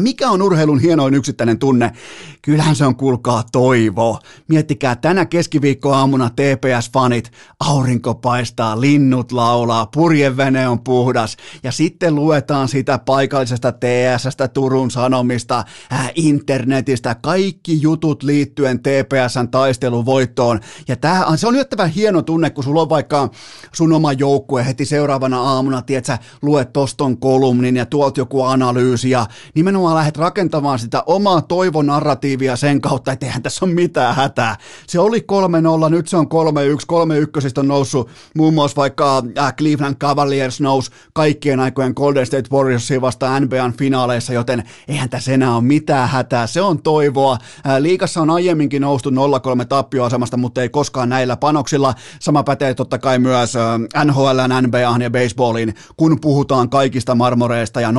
[0.00, 1.92] mikä on urheilun hienoin yksittäinen tunne?
[2.42, 4.18] Kyllähän se on, kuulkaa, toivo.
[4.48, 12.98] Miettikää, tänä keskiviikkoaamuna TPS-fanit, aurinko paistaa, linnut laulaa, purjevene on puhdas, ja sitten luetaan sitä
[12.98, 20.60] paikallisesta TS-stä, Turun Sanomista, äh, internetistä, kaikki jutut liittyen TPSn taisteluvoittoon.
[20.88, 23.30] Ja tää, se on yllättävän hieno tunne, kun sulla on vaikka
[23.72, 29.26] sun oma joukkue heti seuraavana aamuna, tiedät luet toston kolumnin ja tuolta joku analyysi, ja
[29.64, 34.56] nimenomaan lähdet rakentamaan sitä omaa toivonarratiivia narratiivia sen kautta, että eihän tässä ole mitään hätää.
[34.86, 35.24] Se oli
[35.86, 40.90] 3-0, nyt se on 3-1, 3-1 on noussut muun muassa vaikka äh, Cleveland Cavaliers nousi
[41.12, 46.46] kaikkien aikojen Golden State Warriorsiin vasta NBAn finaaleissa, joten eihän tässä enää ole mitään hätää.
[46.46, 47.32] Se on toivoa.
[47.66, 49.12] Äh, liikassa on aiemminkin noustu 0-3
[49.68, 51.94] tappioasemasta, mutta ei koskaan näillä panoksilla.
[52.20, 57.90] Sama pätee totta kai myös äh, NHL, NBA ja baseballin, kun puhutaan kaikista marmoreista ja
[57.90, 57.92] 0-3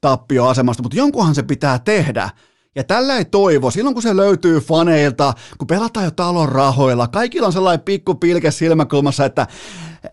[0.00, 2.30] tappioasemasta, mutta jonkunhan se pitää tehdä.
[2.74, 7.46] Ja tällä ei toivo, silloin kun se löytyy faneilta, kun pelataan jo talon rahoilla, kaikilla
[7.46, 9.46] on sellainen pikku pilke silmäkulmassa, että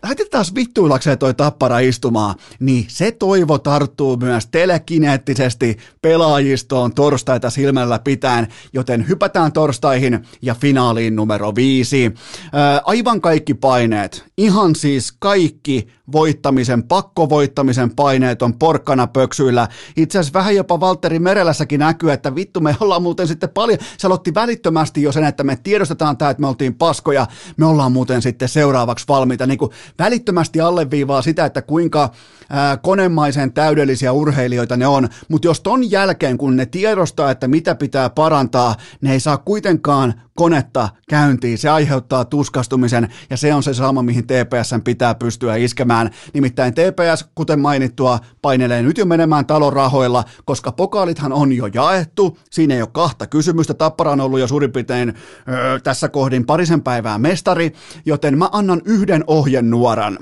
[0.02, 8.48] laitetaan vittuillakseen toi tappara istumaan, niin se toivo tarttuu myös telekineettisesti pelaajistoon torstaita silmällä pitäen,
[8.72, 12.14] joten hypätään torstaihin ja finaaliin numero viisi.
[12.52, 19.68] Ää, aivan kaikki paineet, ihan siis kaikki voittamisen, pakkovoittamisen paineet on porkkana pöksyillä.
[19.96, 24.06] Itse asiassa vähän jopa Valtteri Merelässäkin näkyy, että vittu me ollaan muuten sitten paljon, se
[24.06, 27.26] aloitti välittömästi jo sen, että me tiedostetaan tämä, että me oltiin paskoja,
[27.56, 32.10] me ollaan muuten sitten seuraavaksi valmiita, niin kuin välittömästi alleviivaa sitä, että kuinka
[32.50, 37.74] ää, konemaisen täydellisiä urheilijoita ne on, mutta jos ton jälkeen, kun ne tiedostaa, että mitä
[37.74, 43.74] pitää parantaa, ne ei saa kuitenkaan konetta käyntiin, se aiheuttaa tuskastumisen ja se on se
[43.74, 46.10] sama, mihin TPS pitää pystyä iskemään.
[46.34, 52.38] Nimittäin TPS, kuten mainittua, painelee nyt jo menemään talon rahoilla, koska pokaalithan on jo jaettu,
[52.50, 55.14] siinä ei ole kahta kysymystä, Tappara on ollut jo suurin piirtein
[55.48, 57.72] öö, tässä kohdin parisen päivää mestari,
[58.06, 60.18] joten mä annan yhden ohjenuoran.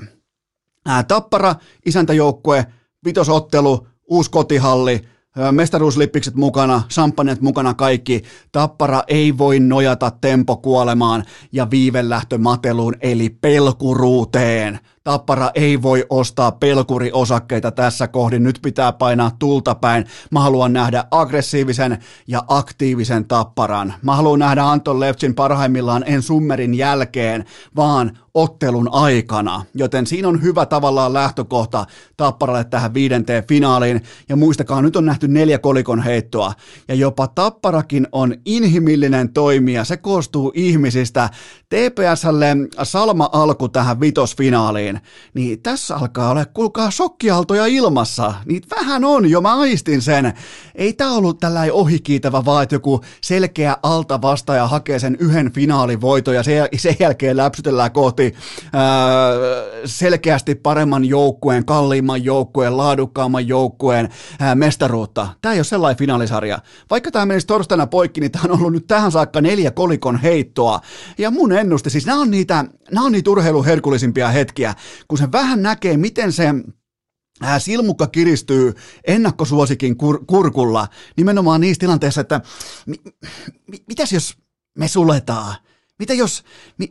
[0.85, 1.55] Ää, Tappara,
[1.85, 2.65] isäntäjoukkue,
[3.05, 5.01] vitosottelu, uusi kotihalli,
[5.51, 8.23] mestaruuslippikset mukana, samppanet mukana kaikki.
[8.51, 14.79] Tappara ei voi nojata tempokuolemaan ja viivelähtömateluun eli pelkuruuteen.
[15.05, 18.43] Tappara ei voi ostaa pelkuriosakkeita tässä kohdin.
[18.43, 20.05] Nyt pitää painaa tulta päin.
[20.31, 23.93] Mä haluan nähdä aggressiivisen ja aktiivisen tapparan.
[24.01, 27.45] Mä haluan nähdä Anton Levtsin parhaimmillaan en summerin jälkeen,
[27.75, 29.65] vaan ottelun aikana.
[29.73, 31.85] Joten siinä on hyvä tavallaan lähtökohta
[32.17, 34.01] Tapparalle tähän viidenteen finaaliin.
[34.29, 36.53] Ja muistakaa, nyt on nähty neljä kolikon heittoa.
[36.87, 39.83] Ja jopa Tapparakin on inhimillinen toimija.
[39.83, 41.29] Se koostuu ihmisistä.
[41.69, 44.94] TPSlle Salma alku tähän vitosfinaaliin,
[45.33, 48.33] niin tässä alkaa olla, kuulkaa, shokkiaaltoja ilmassa.
[48.45, 50.33] Niitä vähän on jo, mä aistin sen.
[50.75, 56.35] Ei tää ollut tällainen ohikiitävä, vaan että joku selkeä alta vastaaja hakee sen yhden finaalivoiton
[56.35, 58.35] ja sen jälkeen läpsytellään kohti
[59.85, 64.09] selkeästi paremman joukkueen, kalliimman joukkueen, laadukkaamman joukkueen
[64.55, 65.27] mestaruutta.
[65.41, 66.59] Tämä ei ole sellainen finaalisarja.
[66.89, 70.79] Vaikka tämä menisi torstaina poikki, niin tämä on ollut nyt tähän saakka neljä kolikon heittoa.
[71.17, 74.75] Ja mun ennuste, siis nämä on niitä, nämä on niitä urheiluherkullisimpia hetkiä,
[75.07, 76.49] kun se vähän näkee, miten se
[77.59, 78.73] silmukka kiristyy
[79.07, 80.87] ennakkosuosikin kur- kurkulla
[81.17, 82.41] nimenomaan niissä tilanteissa, että
[82.85, 83.01] mi-
[83.67, 84.37] mi- mitäs jos
[84.77, 85.55] me suletaan?
[85.99, 86.43] Mitä jos,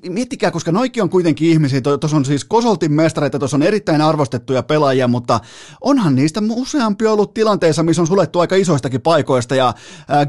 [0.09, 4.63] miettikää, koska noikin on kuitenkin ihmisiä, tuossa on siis Kosoltin mestareita, tuossa on erittäin arvostettuja
[4.63, 5.41] pelaajia, mutta
[5.81, 9.75] onhan niistä useampi ollut tilanteissa, missä on sulettu aika isoistakin paikoista ja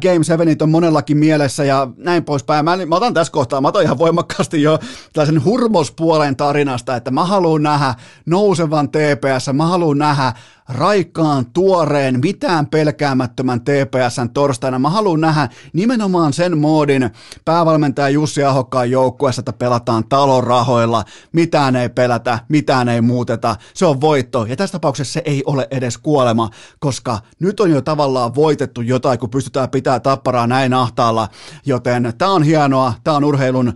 [0.01, 2.65] Game 7 on monellakin mielessä ja näin poispäin.
[2.65, 4.79] Mä, mä otan tässä kohtaa, mä otan ihan voimakkaasti jo
[5.13, 7.95] tällaisen hurmospuolen tarinasta, että mä haluan nähdä
[8.25, 10.33] nousevan TPS, mä haluan nähdä
[10.69, 14.79] raikkaan, tuoreen, mitään pelkäämättömän TPSn torstaina.
[14.79, 17.09] Mä haluan nähdä nimenomaan sen moodin
[17.45, 23.85] päävalmentaja Jussi Ahokkaan joukkueessa, että pelataan talon rahoilla, mitään ei pelätä, mitään ei muuteta, se
[23.85, 24.45] on voitto.
[24.45, 29.19] Ja tässä tapauksessa se ei ole edes kuolema, koska nyt on jo tavallaan voitettu jotain,
[29.19, 31.29] kun pystytään pitää tapparaa näin ahtaalla,
[31.65, 33.73] joten tämä on hienoa, tämä on urheilun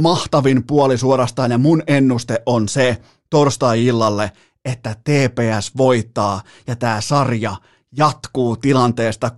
[0.00, 2.96] mahtavin puoli suorastaan ja mun ennuste on se
[3.30, 4.30] torstai-illalle,
[4.64, 7.56] että TPS voittaa ja tämä sarja
[7.96, 9.32] jatkuu tilanteesta 3-2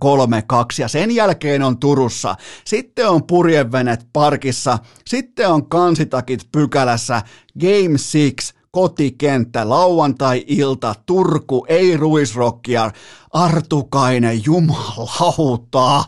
[0.79, 2.35] ja sen jälkeen on Turussa,
[2.65, 7.21] sitten on purjevenet parkissa, sitten on kansitakit pykälässä,
[7.59, 7.97] Game
[8.33, 12.91] 6, kotikenttä, lauantai-ilta, Turku, ei ruisrokkia,
[13.33, 16.03] Artukainen, jumalauta.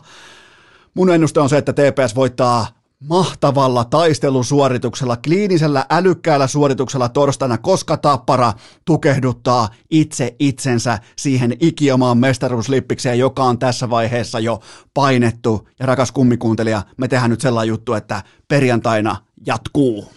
[0.94, 2.66] Mun ennuste on se, että TPS voittaa
[3.08, 8.52] mahtavalla taistelusuorituksella, kliinisellä älykkäällä suorituksella torstaina, koska Tappara
[8.84, 14.60] tukehduttaa itse itsensä siihen ikiomaan mestaruuslippikseen, joka on tässä vaiheessa jo
[14.94, 15.68] painettu.
[15.78, 19.16] Ja rakas kummikuuntelija, me tehdään nyt sellainen juttu, että perjantaina
[19.46, 20.12] jatkuu.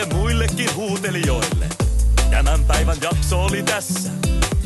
[0.00, 1.66] kaikille muillekin huutelijoille.
[2.30, 4.10] Tämän päivän jakso oli tässä.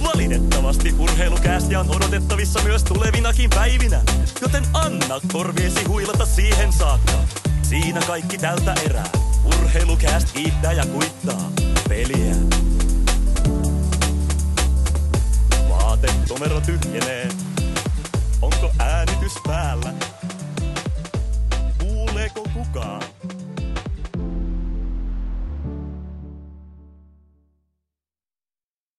[0.02, 4.00] Valitettavasti urheilukästiä on odotettavissa myös tulevinakin päivinä,
[4.40, 7.12] joten anna korviesi huilata siihen saakka.
[7.62, 9.08] Siinä kaikki tältä erää.
[9.44, 11.50] Urheilukäst kiittää ja kuittaa
[11.88, 12.34] peliä.
[15.68, 17.28] Vaatekomero tyhjenee.
[18.42, 19.94] Onko äänitys päällä?
[21.78, 23.02] Kuuleeko kukaan?